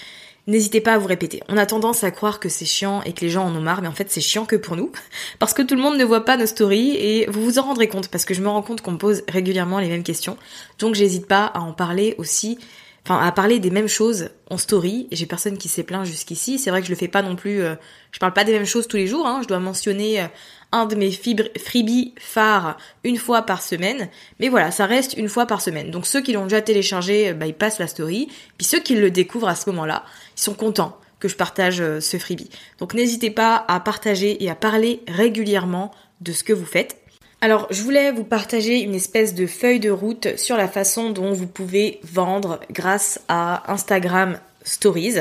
N'hésitez 0.47 0.81
pas 0.81 0.95
à 0.95 0.99
vous 0.99 1.07
répéter. 1.07 1.43
On 1.49 1.57
a 1.57 1.65
tendance 1.65 2.03
à 2.03 2.11
croire 2.11 2.41
que 2.41 2.49
c'est 2.49 2.65
chiant 2.65 3.03
et 3.03 3.13
que 3.13 3.21
les 3.21 3.31
gens 3.31 3.47
en 3.47 3.55
ont 3.55 3.61
marre, 3.61 3.83
mais 3.83 3.89
en 3.89 3.93
fait 3.93 4.11
c'est 4.11 4.21
chiant 4.21 4.47
que 4.47 4.57
pour 4.57 4.77
nous, 4.77 4.91
parce 5.39 5.55
que 5.55 5.63
tout 5.63 5.75
le 5.75 5.81
monde 5.81 5.97
ne 5.97 6.05
voit 6.05 6.25
pas 6.25 6.37
nos 6.37 6.47
stories 6.47 6.97
et 6.97 7.27
vous 7.31 7.43
vous 7.43 7.59
en 7.59 7.63
rendrez 7.63 7.89
compte, 7.89 8.09
parce 8.09 8.25
que 8.25 8.35
je 8.35 8.43
me 8.43 8.49
rends 8.49 8.63
compte 8.63 8.81
qu'on 8.81 8.93
me 8.93 8.99
pose 8.99 9.23
régulièrement 9.29 9.79
les 9.79 9.89
mêmes 9.89 10.03
questions, 10.03 10.37
donc 10.79 10.95
j'hésite 10.95 11.27
pas 11.27 11.47
à 11.47 11.61
en 11.61 11.73
parler 11.73 12.15
aussi, 12.19 12.59
enfin 13.05 13.19
à 13.25 13.33
parler 13.33 13.59
des 13.59 13.71
mêmes 13.71 13.89
choses 13.89 14.31
en 14.49 14.59
story, 14.59 15.09
et 15.11 15.17
j'ai 15.17 15.27
personne 15.27 15.59
qui 15.59 15.69
s'est 15.69 15.83
plaint 15.83 16.05
jusqu'ici, 16.05 16.59
c'est 16.59 16.71
vrai 16.71 16.81
que 16.81 16.87
je 16.87 16.93
le 16.93 16.97
fais 16.97 17.09
pas 17.09 17.23
non 17.23 17.37
plus, 17.37 17.63
euh, 17.63 17.75
je 18.13 18.19
parle 18.19 18.33
pas 18.33 18.45
des 18.45 18.53
mêmes 18.53 18.67
choses 18.67 18.89
tous 18.89 18.97
les 18.97 19.07
jours, 19.07 19.27
hein. 19.27 19.41
je 19.43 19.49
dois 19.49 19.59
mentionner 19.59 20.21
euh, 20.21 20.27
un 20.73 20.87
de 20.87 20.95
mes 20.95 21.11
freebies 21.11 22.15
phares 22.19 22.77
une 23.05 23.17
fois 23.17 23.43
par 23.43 23.63
semaine. 23.63 24.09
Mais 24.39 24.49
voilà, 24.49 24.71
ça 24.71 24.87
reste 24.87 25.15
une 25.15 25.29
fois 25.29 25.47
par 25.47 25.61
semaine. 25.61 25.91
Donc 25.91 26.07
ceux 26.07 26.21
qui 26.21 26.33
l'ont 26.33 26.45
déjà 26.45 26.63
téléchargé, 26.63 27.33
bah, 27.33 27.47
ils 27.47 27.55
passent 27.55 27.79
la 27.81 27.89
story. 27.89 28.29
Puis 28.57 28.67
ceux 28.67 28.81
qui 28.81 28.95
le 28.95 29.11
découvrent 29.11 29.49
à 29.49 29.57
ce 29.57 29.69
moment-là, 29.71 30.05
ils 30.37 30.41
sont 30.41 30.55
contents 30.55 30.97
que 31.19 31.29
je 31.29 31.37
partage 31.37 31.81
euh, 31.81 32.01
ce 32.01 32.17
freebie. 32.17 32.51
Donc 32.79 32.95
n'hésitez 32.95 33.31
pas 33.31 33.65
à 33.69 33.79
partager 33.81 34.43
et 34.43 34.51
à 34.51 34.55
parler 34.55 35.03
régulièrement 35.07 35.93
de 36.21 36.33
ce 36.33 36.45
que 36.45 36.53
vous 36.53 36.67
faites. 36.67 37.00
Alors, 37.43 37.67
je 37.71 37.83
voulais 37.83 38.13
vous 38.13 38.25
partager 38.25 38.81
une 38.81 38.95
espèce 38.95 39.35
de 39.35 39.47
feuille 39.47 39.81
de 39.81 39.91
route 39.91 40.37
sur 40.37 40.59
la 40.59 40.69
façon 40.69 41.09
dont 41.09 41.33
vous 41.33 41.47
pouvez 41.47 41.99
vendre 42.03 42.61
grâce 42.71 43.19
à 43.29 43.73
Instagram 43.73 44.39
Stories. 44.63 45.21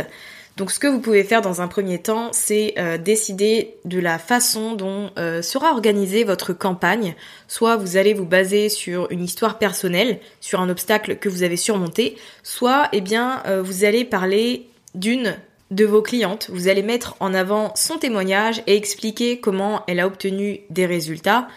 Donc 0.57 0.71
ce 0.71 0.79
que 0.79 0.87
vous 0.87 0.99
pouvez 0.99 1.23
faire 1.23 1.39
dans 1.39 1.61
un 1.61 1.69
premier 1.69 1.99
temps, 1.99 2.31
c'est 2.33 2.73
euh, 2.77 2.97
décider 2.97 3.75
de 3.85 3.97
la 3.99 4.19
façon 4.19 4.75
dont 4.75 5.11
euh, 5.17 5.41
sera 5.41 5.71
organisée 5.71 6.25
votre 6.25 6.51
campagne. 6.51 7.15
Soit 7.47 7.77
vous 7.77 7.95
allez 7.95 8.13
vous 8.13 8.25
baser 8.25 8.67
sur 8.67 9.09
une 9.11 9.23
histoire 9.23 9.57
personnelle, 9.57 10.19
sur 10.41 10.59
un 10.59 10.67
obstacle 10.67 11.15
que 11.15 11.29
vous 11.29 11.43
avez 11.43 11.55
surmonté, 11.55 12.17
soit 12.43 12.89
eh 12.91 12.99
bien 12.99 13.41
euh, 13.45 13.61
vous 13.61 13.85
allez 13.85 14.03
parler 14.03 14.67
d'une 14.93 15.37
de 15.71 15.85
vos 15.85 16.01
clientes, 16.01 16.49
vous 16.51 16.67
allez 16.67 16.83
mettre 16.83 17.15
en 17.21 17.33
avant 17.33 17.71
son 17.75 17.97
témoignage 17.97 18.61
et 18.67 18.75
expliquer 18.75 19.39
comment 19.39 19.83
elle 19.87 20.01
a 20.01 20.07
obtenu 20.07 20.59
des 20.69 20.85
résultats 20.85 21.47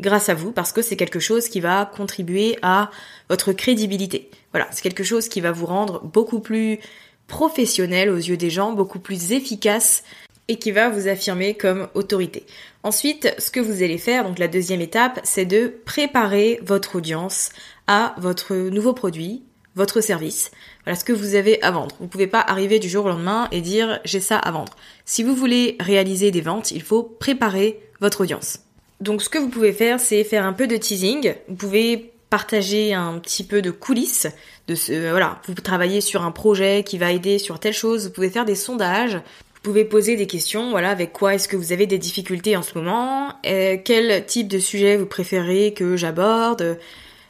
grâce 0.00 0.28
à 0.28 0.34
vous 0.34 0.52
parce 0.52 0.72
que 0.72 0.82
c'est 0.82 0.96
quelque 0.96 1.20
chose 1.20 1.48
qui 1.48 1.60
va 1.60 1.86
contribuer 1.86 2.58
à 2.62 2.90
votre 3.28 3.52
crédibilité. 3.52 4.30
Voilà, 4.52 4.68
c'est 4.70 4.82
quelque 4.82 5.04
chose 5.04 5.28
qui 5.28 5.40
va 5.40 5.52
vous 5.52 5.66
rendre 5.66 6.02
beaucoup 6.02 6.40
plus 6.40 6.78
professionnel 7.26 8.10
aux 8.10 8.16
yeux 8.16 8.36
des 8.36 8.50
gens, 8.50 8.72
beaucoup 8.72 8.98
plus 8.98 9.32
efficace 9.32 10.02
et 10.48 10.56
qui 10.56 10.72
va 10.72 10.90
vous 10.90 11.08
affirmer 11.08 11.54
comme 11.54 11.88
autorité. 11.94 12.44
Ensuite, 12.82 13.32
ce 13.38 13.50
que 13.50 13.60
vous 13.60 13.82
allez 13.82 13.98
faire, 13.98 14.24
donc 14.24 14.38
la 14.38 14.48
deuxième 14.48 14.80
étape, 14.80 15.20
c'est 15.22 15.46
de 15.46 15.72
préparer 15.84 16.60
votre 16.62 16.96
audience 16.96 17.50
à 17.86 18.14
votre 18.18 18.54
nouveau 18.54 18.92
produit, 18.92 19.44
votre 19.76 20.00
service. 20.00 20.50
Voilà 20.84 20.98
ce 20.98 21.04
que 21.04 21.12
vous 21.12 21.36
avez 21.36 21.62
à 21.62 21.70
vendre. 21.70 21.94
Vous 21.98 22.04
ne 22.04 22.10
pouvez 22.10 22.26
pas 22.26 22.40
arriver 22.40 22.78
du 22.78 22.88
jour 22.88 23.06
au 23.06 23.08
lendemain 23.08 23.48
et 23.52 23.60
dire 23.60 24.00
j'ai 24.04 24.20
ça 24.20 24.36
à 24.36 24.50
vendre. 24.50 24.74
Si 25.04 25.22
vous 25.22 25.34
voulez 25.34 25.76
réaliser 25.80 26.30
des 26.30 26.40
ventes, 26.40 26.72
il 26.72 26.82
faut 26.82 27.02
préparer 27.02 27.80
votre 28.00 28.22
audience. 28.22 28.58
Donc 29.02 29.20
ce 29.20 29.28
que 29.28 29.38
vous 29.38 29.48
pouvez 29.48 29.72
faire, 29.72 29.98
c'est 29.98 30.22
faire 30.22 30.46
un 30.46 30.52
peu 30.52 30.68
de 30.68 30.76
teasing. 30.76 31.34
Vous 31.48 31.56
pouvez 31.56 32.12
partager 32.30 32.94
un 32.94 33.18
petit 33.18 33.42
peu 33.42 33.60
de 33.60 33.72
coulisses 33.72 34.28
de 34.68 34.74
ce 34.74 35.10
voilà, 35.10 35.42
vous 35.46 35.54
travaillez 35.54 36.00
sur 36.00 36.22
un 36.22 36.30
projet 36.30 36.84
qui 36.84 36.96
va 36.96 37.10
aider 37.10 37.38
sur 37.38 37.58
telle 37.58 37.74
chose, 37.74 38.06
vous 38.06 38.12
pouvez 38.12 38.30
faire 38.30 38.44
des 38.44 38.54
sondages, 38.54 39.16
vous 39.16 39.60
pouvez 39.62 39.84
poser 39.84 40.16
des 40.16 40.26
questions, 40.26 40.70
voilà, 40.70 40.90
avec 40.90 41.12
quoi 41.12 41.34
est-ce 41.34 41.48
que 41.48 41.56
vous 41.56 41.72
avez 41.72 41.86
des 41.86 41.98
difficultés 41.98 42.56
en 42.56 42.62
ce 42.62 42.78
moment, 42.78 43.34
euh, 43.44 43.76
quel 43.84 44.24
type 44.24 44.48
de 44.48 44.60
sujet 44.60 44.96
vous 44.96 45.04
préférez 45.04 45.74
que 45.74 45.96
j'aborde, 45.96 46.78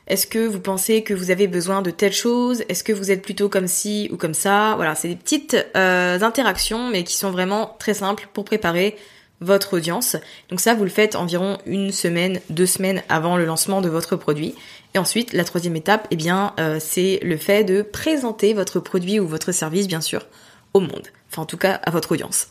est-ce 0.07 0.27
que 0.27 0.47
vous 0.47 0.61
pensez 0.61 1.03
que 1.03 1.15
vous 1.15 1.31
avez 1.31 1.47
besoin 1.47 1.81
de 1.81 1.91
telle 1.91 2.13
chose? 2.13 2.63
Est-ce 2.69 2.85
que 2.85 2.93
vous 2.93 3.11
êtes 3.11 3.23
plutôt 3.23 3.49
comme 3.49 3.67
ci 3.67 4.09
ou 4.13 4.17
comme 4.17 4.35
ça? 4.35 4.75
Voilà, 4.77 4.95
c'est 4.95 5.09
des 5.09 5.17
petites 5.17 5.57
euh, 5.75 6.21
interactions, 6.21 6.91
mais 6.91 7.03
qui 7.03 7.17
sont 7.17 7.31
vraiment 7.31 7.77
très 7.79 7.95
simples 7.95 8.29
pour 8.33 8.45
préparer 8.45 8.97
votre 9.43 9.75
audience. 9.75 10.17
Donc 10.49 10.61
ça, 10.61 10.75
vous 10.75 10.85
le 10.85 10.91
faites 10.91 11.17
environ 11.17 11.59
une 11.67 11.93
semaine, 11.93 12.41
deux 12.49 12.67
semaines 12.67 13.03
avant 13.09 13.37
le 13.37 13.45
lancement 13.45 13.81
de 13.81 13.89
votre 13.89 14.17
produit. 14.17 14.55
Et 14.95 14.99
ensuite, 14.99 15.33
la 15.33 15.45
troisième 15.45 15.77
étape, 15.77 16.07
eh 16.11 16.17
bien, 16.17 16.55
euh, 16.59 16.79
c'est 16.81 17.21
le 17.23 17.37
fait 17.37 17.65
de 17.65 17.83
présenter 17.83 18.55
votre 18.55 18.81
produit 18.81 19.21
ou 19.21 19.27
votre 19.27 19.53
service, 19.53 19.89
bien 19.89 20.01
sûr, 20.01 20.27
au 20.75 20.81
monde. 20.81 21.09
Enfin, 21.31 21.43
en 21.43 21.47
tout 21.47 21.57
cas, 21.57 21.81
à 21.85 21.91
votre 21.91 22.13
audience. 22.13 22.49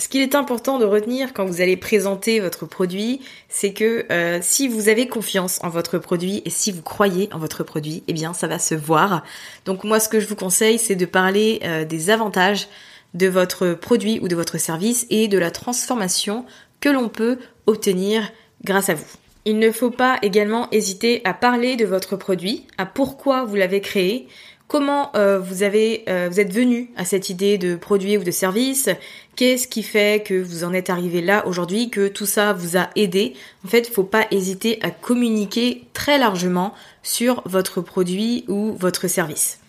Ce 0.00 0.06
qu'il 0.06 0.22
est 0.22 0.36
important 0.36 0.78
de 0.78 0.84
retenir 0.84 1.32
quand 1.34 1.44
vous 1.44 1.60
allez 1.60 1.76
présenter 1.76 2.38
votre 2.38 2.66
produit, 2.66 3.20
c'est 3.48 3.72
que 3.72 4.06
euh, 4.12 4.38
si 4.40 4.68
vous 4.68 4.88
avez 4.88 5.08
confiance 5.08 5.58
en 5.64 5.70
votre 5.70 5.98
produit 5.98 6.40
et 6.44 6.50
si 6.50 6.70
vous 6.70 6.82
croyez 6.82 7.28
en 7.32 7.38
votre 7.38 7.64
produit, 7.64 8.04
eh 8.06 8.12
bien 8.12 8.32
ça 8.32 8.46
va 8.46 8.60
se 8.60 8.76
voir. 8.76 9.24
Donc 9.64 9.82
moi 9.82 9.98
ce 9.98 10.08
que 10.08 10.20
je 10.20 10.28
vous 10.28 10.36
conseille 10.36 10.78
c'est 10.78 10.94
de 10.94 11.04
parler 11.04 11.58
euh, 11.64 11.84
des 11.84 12.10
avantages 12.10 12.68
de 13.14 13.26
votre 13.26 13.74
produit 13.74 14.18
ou 14.20 14.28
de 14.28 14.36
votre 14.36 14.58
service 14.58 15.06
et 15.10 15.28
de 15.28 15.38
la 15.38 15.50
transformation 15.50 16.44
que 16.80 16.88
l'on 16.88 17.08
peut 17.08 17.38
obtenir 17.66 18.30
grâce 18.64 18.88
à 18.88 18.94
vous. 18.94 19.06
Il 19.44 19.58
ne 19.58 19.70
faut 19.70 19.90
pas 19.90 20.18
également 20.22 20.68
hésiter 20.72 21.22
à 21.24 21.32
parler 21.32 21.76
de 21.76 21.86
votre 21.86 22.16
produit, 22.16 22.66
à 22.76 22.86
pourquoi 22.86 23.44
vous 23.44 23.54
l'avez 23.54 23.80
créé, 23.80 24.28
comment 24.68 25.10
euh, 25.16 25.40
euh, 25.40 26.28
vous 26.28 26.40
êtes 26.40 26.52
venu 26.52 26.90
à 26.96 27.04
cette 27.04 27.30
idée 27.30 27.56
de 27.58 27.74
produit 27.74 28.18
ou 28.18 28.24
de 28.24 28.30
service, 28.30 28.90
qu'est-ce 29.36 29.66
qui 29.66 29.82
fait 29.82 30.22
que 30.22 30.40
vous 30.40 30.64
en 30.64 30.74
êtes 30.74 30.90
arrivé 30.90 31.22
là 31.22 31.46
aujourd'hui, 31.46 31.88
que 31.88 32.08
tout 32.08 32.26
ça 32.26 32.52
vous 32.52 32.76
a 32.76 32.90
aidé. 32.94 33.34
En 33.64 33.68
fait, 33.68 33.86
il 33.86 33.90
ne 33.90 33.94
faut 33.94 34.04
pas 34.04 34.26
hésiter 34.30 34.78
à 34.82 34.90
communiquer 34.90 35.84
très 35.94 36.18
largement 36.18 36.74
sur 37.02 37.42
votre 37.46 37.80
produit 37.80 38.44
ou 38.48 38.74
votre 38.78 39.08
service. 39.08 39.60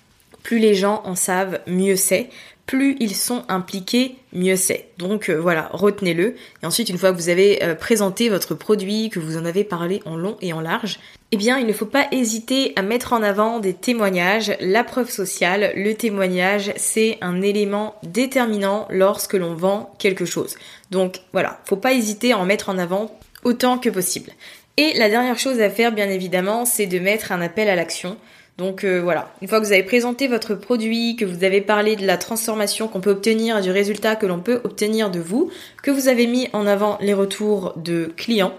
Plus 0.44 0.60
les 0.60 0.76
gens 0.76 1.02
en 1.06 1.16
savent, 1.16 1.60
mieux 1.68 1.96
c'est 1.96 2.30
plus 2.70 2.96
ils 3.00 3.16
sont 3.16 3.46
impliqués, 3.48 4.18
mieux 4.32 4.56
c'est. 4.56 4.90
Donc 5.00 5.30
euh, 5.30 5.42
voilà, 5.42 5.72
retenez-le. 5.74 6.36
Et 6.62 6.66
ensuite, 6.68 6.90
une 6.90 7.00
fois 7.00 7.12
que 7.12 7.18
vous 7.18 7.30
avez 7.30 7.64
euh, 7.64 7.74
présenté 7.74 8.30
votre 8.30 8.54
produit, 8.54 9.10
que 9.10 9.20
vous 9.20 9.38
en 9.38 9.46
avez 9.46 9.64
parlé 9.64 10.04
en 10.06 10.16
long 10.16 10.38
et 10.40 10.54
en 10.54 10.62
large, 10.62 11.00
eh 11.32 11.38
bien, 11.38 11.58
il 11.58 11.66
ne 11.66 11.74
faut 11.74 11.88
pas 11.88 12.06
hésiter 12.12 12.74
à 12.76 12.84
mettre 12.84 13.14
en 13.14 13.24
avant 13.24 13.60
des 13.60 13.74
témoignages. 13.74 14.56
La 14.60 14.84
preuve 14.84 15.10
sociale, 15.10 15.74
le 15.76 15.96
témoignage, 15.96 16.72
c'est 16.76 17.18
un 17.22 17.42
élément 17.42 17.96
déterminant 18.04 18.88
lorsque 18.92 19.34
l'on 19.34 19.56
vend 19.56 19.92
quelque 19.98 20.26
chose. 20.26 20.56
Donc 20.92 21.22
voilà, 21.34 21.62
faut 21.66 21.76
pas 21.76 21.94
hésiter 21.94 22.34
à 22.34 22.38
en 22.38 22.46
mettre 22.46 22.70
en 22.70 22.78
avant 22.78 23.18
autant 23.44 23.80
que 23.80 23.90
possible. 23.90 24.32
Et 24.78 24.94
la 24.94 25.10
dernière 25.10 25.40
chose 25.40 25.60
à 25.60 25.72
faire, 25.72 25.92
bien 25.92 26.10
évidemment, 26.10 26.66
c'est 26.66 26.86
de 26.86 27.00
mettre 27.00 27.32
un 27.32 27.42
appel 27.42 27.68
à 27.68 27.76
l'action. 27.76 28.16
Donc 28.60 28.84
euh, 28.84 29.00
voilà, 29.02 29.34
une 29.42 29.48
fois 29.48 29.62
que 29.62 29.66
vous 29.66 29.72
avez 29.72 29.84
présenté 29.84 30.28
votre 30.28 30.54
produit, 30.54 31.16
que 31.16 31.24
vous 31.24 31.46
avez 31.46 31.62
parlé 31.62 31.96
de 31.96 32.06
la 32.06 32.18
transformation 32.18 32.90
qu'on 32.90 33.00
peut 33.00 33.12
obtenir 33.12 33.62
du 33.62 33.72
résultat 33.72 34.18
que 34.18 34.26
l'on 34.26 34.42
peut 34.42 34.60
obtenir 34.66 35.10
de 35.10 35.22
vous, 35.22 35.50
que 35.82 35.92
vous 35.92 36.10
avez 36.10 36.28
mis 36.28 36.50
en 36.52 36.68
avant 36.68 36.98
les 37.00 37.14
retours 37.14 37.72
de 37.78 38.12
clients, 38.18 38.54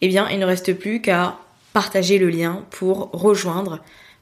eh 0.00 0.08
bien 0.08 0.26
il 0.30 0.38
ne 0.38 0.46
reste 0.46 0.72
plus 0.72 1.02
qu'à 1.02 1.36
partager 1.74 2.16
le 2.16 2.30
lien 2.30 2.64
pour 2.70 3.10
rejoindre 3.12 3.80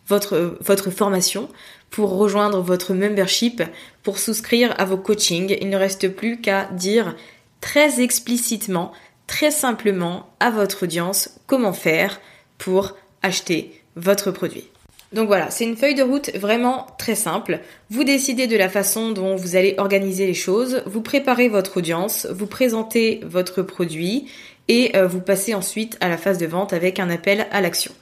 votre, 0.09 0.59
votre 0.61 0.91
formation, 0.91 1.49
pour 1.91 2.17
rejoindre 2.19 2.61
votre 2.61 2.93
membership, 2.93 3.63
pour 4.03 4.19
souscrire 4.19 4.75
à 4.79 4.85
vos 4.85 4.99
coachings. 4.99 5.57
Il 5.61 5.69
ne 5.69 5.77
reste 5.77 6.09
plus 6.09 6.41
qu'à 6.41 6.65
dire 6.73 7.15
très 7.61 8.01
explicitement, 8.01 8.91
très 9.29 9.53
simplement 9.53 10.35
à 10.41 10.51
votre 10.51 10.83
audience 10.83 11.39
comment 11.47 11.73
faire 11.73 12.21
pour 12.59 12.97
acheter 13.23 13.81
votre 13.95 14.33
produit. 14.33 14.74
Donc 15.15 15.29
voilà, 15.29 15.49
c'est 15.51 15.65
une 15.65 15.77
feuille 15.77 15.95
de 15.95 16.03
route 16.03 16.31
vraiment 16.35 16.87
très 16.99 17.15
simple. 17.15 17.61
Vous 17.89 18.03
décidez 18.03 18.49
de 18.49 18.57
la 18.57 18.69
façon 18.69 19.13
dont 19.13 19.37
vous 19.37 19.55
allez 19.55 19.77
organiser 19.79 20.27
les 20.27 20.35
choses, 20.35 20.83
vous 20.87 21.03
préparez 21.03 21.49
votre 21.49 21.77
audience, 21.77 22.27
vous 22.33 22.49
présentez 22.49 23.21
votre 23.25 23.63
produit 23.63 24.27
et 24.67 24.97
euh, 24.97 25.07
vous 25.07 25.21
passez 25.21 25.55
ensuite 25.55 25.97
à 26.01 26.09
la 26.09 26.19
phase 26.19 26.39
de 26.39 26.47
vente 26.47 26.73
avec 26.73 26.99
un 26.99 27.11
appel 27.11 27.47
à 27.53 27.61
l'action. 27.61 27.93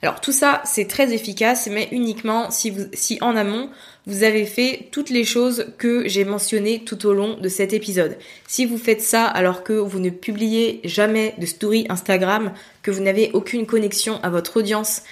Alors 0.00 0.20
tout 0.20 0.32
ça, 0.32 0.62
c'est 0.64 0.88
très 0.88 1.12
efficace, 1.12 1.68
mais 1.70 1.88
uniquement 1.92 2.50
si, 2.50 2.74
si 2.94 3.18
en 3.20 3.36
amont, 3.36 3.68
vous 4.06 4.24
avez 4.24 4.46
fait 4.46 4.88
toutes 4.90 5.10
les 5.10 5.24
choses 5.24 5.66
que 5.78 6.08
j'ai 6.08 6.24
mentionnées 6.24 6.82
tout 6.84 7.06
au 7.06 7.12
long 7.12 7.36
de 7.38 7.48
cet 7.48 7.72
épisode. 7.72 8.16
Si 8.48 8.64
vous 8.64 8.78
faites 8.78 9.02
ça 9.02 9.26
alors 9.26 9.62
que 9.62 9.74
vous 9.74 10.00
ne 10.00 10.10
publiez 10.10 10.80
jamais 10.84 11.34
de 11.38 11.46
story 11.46 11.86
Instagram, 11.88 12.52
que 12.82 12.90
vous 12.90 13.02
n'avez 13.02 13.30
aucune 13.34 13.66
connexion 13.66 14.18
à 14.22 14.30
votre 14.30 14.56
audience, 14.56 15.02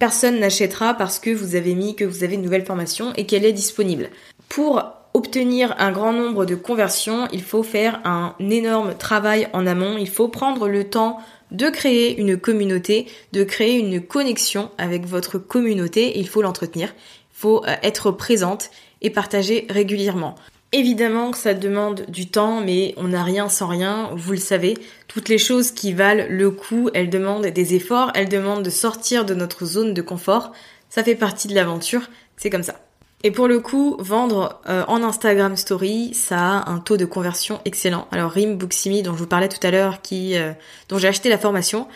personne 0.00 0.40
n'achètera 0.40 0.94
parce 0.94 1.20
que 1.20 1.30
vous 1.30 1.54
avez 1.54 1.76
mis 1.76 1.94
que 1.94 2.04
vous 2.04 2.24
avez 2.24 2.34
une 2.34 2.42
nouvelle 2.42 2.64
formation 2.64 3.12
et 3.16 3.26
qu'elle 3.26 3.44
est 3.44 3.52
disponible. 3.52 4.10
Pour 4.48 4.82
obtenir 5.14 5.74
un 5.78 5.92
grand 5.92 6.12
nombre 6.12 6.46
de 6.46 6.54
conversions, 6.54 7.28
il 7.32 7.42
faut 7.42 7.62
faire 7.62 8.00
un 8.04 8.34
énorme 8.40 8.94
travail 8.94 9.48
en 9.52 9.66
amont, 9.66 9.98
il 9.98 10.08
faut 10.08 10.28
prendre 10.28 10.68
le 10.68 10.88
temps 10.88 11.18
de 11.50 11.68
créer 11.68 12.18
une 12.18 12.38
communauté, 12.38 13.06
de 13.32 13.44
créer 13.44 13.78
une 13.78 14.00
connexion 14.00 14.70
avec 14.78 15.04
votre 15.04 15.38
communauté, 15.38 16.18
il 16.18 16.28
faut 16.28 16.42
l'entretenir, 16.42 16.94
il 17.34 17.38
faut 17.38 17.64
euh, 17.66 17.74
être 17.82 18.10
présente 18.10 18.70
et 19.02 19.10
partager 19.10 19.66
régulièrement. 19.68 20.34
Évidemment 20.72 21.32
que 21.32 21.38
ça 21.38 21.52
demande 21.52 22.04
du 22.06 22.28
temps, 22.28 22.60
mais 22.60 22.94
on 22.96 23.08
n'a 23.08 23.24
rien 23.24 23.48
sans 23.48 23.66
rien, 23.66 24.10
vous 24.14 24.32
le 24.32 24.38
savez. 24.38 24.78
Toutes 25.08 25.28
les 25.28 25.38
choses 25.38 25.72
qui 25.72 25.92
valent 25.92 26.26
le 26.28 26.50
coup, 26.52 26.90
elles 26.94 27.10
demandent 27.10 27.46
des 27.46 27.74
efforts, 27.74 28.12
elles 28.14 28.28
demandent 28.28 28.62
de 28.62 28.70
sortir 28.70 29.24
de 29.24 29.34
notre 29.34 29.64
zone 29.64 29.94
de 29.94 30.02
confort. 30.02 30.52
Ça 30.88 31.02
fait 31.02 31.16
partie 31.16 31.48
de 31.48 31.56
l'aventure, 31.56 32.08
c'est 32.36 32.50
comme 32.50 32.62
ça. 32.62 32.80
Et 33.24 33.32
pour 33.32 33.48
le 33.48 33.58
coup, 33.58 33.96
vendre 33.98 34.60
euh, 34.68 34.84
en 34.86 35.02
Instagram 35.02 35.56
Story, 35.56 36.14
ça 36.14 36.38
a 36.38 36.70
un 36.70 36.78
taux 36.78 36.96
de 36.96 37.04
conversion 37.04 37.60
excellent. 37.64 38.06
Alors 38.12 38.30
Rim 38.30 38.54
Booksimi, 38.54 39.02
dont 39.02 39.12
je 39.12 39.18
vous 39.18 39.26
parlais 39.26 39.48
tout 39.48 39.64
à 39.66 39.72
l'heure, 39.72 40.00
qui, 40.02 40.38
euh, 40.38 40.52
dont 40.88 40.98
j'ai 40.98 41.08
acheté 41.08 41.28
la 41.28 41.36
formation, 41.36 41.88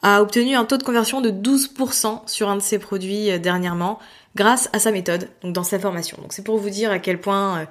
a 0.00 0.22
obtenu 0.22 0.56
un 0.56 0.64
taux 0.64 0.78
de 0.78 0.82
conversion 0.82 1.20
de 1.20 1.30
12% 1.30 2.22
sur 2.26 2.48
un 2.48 2.56
de 2.56 2.62
ses 2.62 2.78
produits 2.78 3.30
euh, 3.30 3.38
dernièrement, 3.38 4.00
grâce 4.34 4.70
à 4.72 4.78
sa 4.78 4.90
méthode, 4.90 5.28
donc 5.42 5.52
dans 5.52 5.62
sa 5.62 5.78
formation. 5.78 6.16
Donc 6.20 6.32
c'est 6.32 6.42
pour 6.42 6.56
vous 6.56 6.70
dire 6.70 6.90
à 6.90 6.98
quel 6.98 7.20
point 7.20 7.68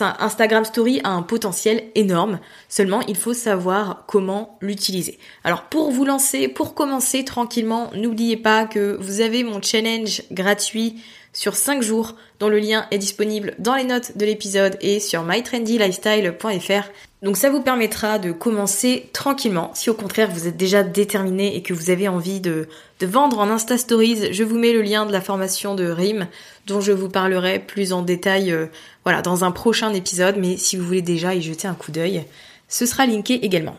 Instagram 0.00 0.64
Story 0.64 1.00
a 1.04 1.10
un 1.10 1.22
potentiel 1.22 1.84
énorme. 1.94 2.40
Seulement, 2.68 3.00
il 3.02 3.16
faut 3.16 3.34
savoir 3.34 4.04
comment 4.06 4.58
l'utiliser. 4.60 5.18
Alors 5.44 5.64
pour 5.64 5.90
vous 5.90 6.04
lancer, 6.04 6.48
pour 6.48 6.74
commencer 6.74 7.24
tranquillement, 7.24 7.90
n'oubliez 7.94 8.36
pas 8.36 8.66
que 8.66 8.96
vous 9.00 9.20
avez 9.20 9.44
mon 9.44 9.62
challenge 9.62 10.22
gratuit 10.30 11.02
sur 11.38 11.54
5 11.54 11.82
jours 11.82 12.16
dont 12.40 12.48
le 12.48 12.58
lien 12.58 12.88
est 12.90 12.98
disponible 12.98 13.54
dans 13.60 13.76
les 13.76 13.84
notes 13.84 14.16
de 14.16 14.26
l'épisode 14.26 14.76
et 14.80 14.98
sur 14.98 15.22
mytrendylifestyle.fr. 15.22 16.90
Donc 17.22 17.36
ça 17.36 17.48
vous 17.48 17.62
permettra 17.62 18.18
de 18.18 18.32
commencer 18.32 19.08
tranquillement. 19.12 19.70
Si 19.72 19.88
au 19.88 19.94
contraire 19.94 20.32
vous 20.32 20.48
êtes 20.48 20.56
déjà 20.56 20.82
déterminé 20.82 21.54
et 21.54 21.62
que 21.62 21.72
vous 21.72 21.90
avez 21.90 22.08
envie 22.08 22.40
de, 22.40 22.66
vendre 23.00 23.38
en 23.38 23.50
Insta 23.50 23.78
Stories, 23.78 24.32
je 24.32 24.42
vous 24.42 24.58
mets 24.58 24.72
le 24.72 24.82
lien 24.82 25.06
de 25.06 25.12
la 25.12 25.20
formation 25.20 25.76
de 25.76 25.88
RIM 25.88 26.26
dont 26.66 26.80
je 26.80 26.90
vous 26.90 27.08
parlerai 27.08 27.60
plus 27.60 27.92
en 27.92 28.02
détail 28.02 28.50
euh, 28.50 28.66
voilà, 29.04 29.22
dans 29.22 29.44
un 29.44 29.52
prochain 29.52 29.94
épisode. 29.94 30.38
Mais 30.38 30.56
si 30.56 30.76
vous 30.76 30.84
voulez 30.84 31.02
déjà 31.02 31.36
y 31.36 31.40
jeter 31.40 31.68
un 31.68 31.74
coup 31.74 31.92
d'œil, 31.92 32.24
ce 32.66 32.84
sera 32.84 33.06
linké 33.06 33.44
également. 33.44 33.76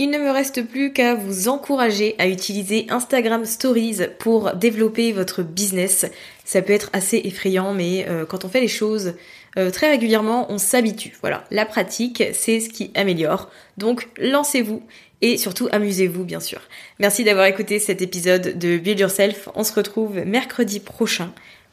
Il 0.00 0.10
ne 0.10 0.18
me 0.18 0.30
reste 0.30 0.62
plus 0.62 0.92
qu'à 0.92 1.16
vous 1.16 1.48
encourager 1.48 2.14
à 2.18 2.28
utiliser 2.28 2.86
Instagram 2.88 3.44
Stories 3.44 3.98
pour 4.20 4.54
développer 4.54 5.10
votre 5.10 5.42
business. 5.42 6.06
Ça 6.44 6.62
peut 6.62 6.72
être 6.72 6.88
assez 6.92 7.20
effrayant, 7.24 7.74
mais 7.74 8.06
euh, 8.08 8.24
quand 8.24 8.44
on 8.44 8.48
fait 8.48 8.60
les 8.60 8.68
choses 8.68 9.14
euh, 9.58 9.72
très 9.72 9.90
régulièrement, 9.90 10.46
on 10.52 10.58
s'habitue. 10.58 11.16
Voilà, 11.20 11.42
la 11.50 11.66
pratique, 11.66 12.22
c'est 12.32 12.60
ce 12.60 12.68
qui 12.68 12.92
améliore. 12.94 13.50
Donc 13.76 14.08
lancez-vous 14.18 14.84
et 15.20 15.36
surtout 15.36 15.68
amusez-vous 15.72 16.22
bien 16.22 16.38
sûr. 16.38 16.60
Merci 17.00 17.24
d'avoir 17.24 17.46
écouté 17.46 17.80
cet 17.80 18.00
épisode 18.00 18.56
de 18.56 18.78
Build 18.78 19.00
Yourself. 19.00 19.48
On 19.56 19.64
se 19.64 19.72
retrouve 19.72 20.20
mercredi 20.24 20.78
prochain 20.78 21.32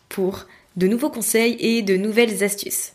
pour 0.09 0.47
de 0.77 0.87
nouveaux 0.87 1.11
conseils 1.11 1.57
et 1.59 1.83
de 1.83 1.95
nouvelles 1.95 2.43
astuces. 2.43 2.94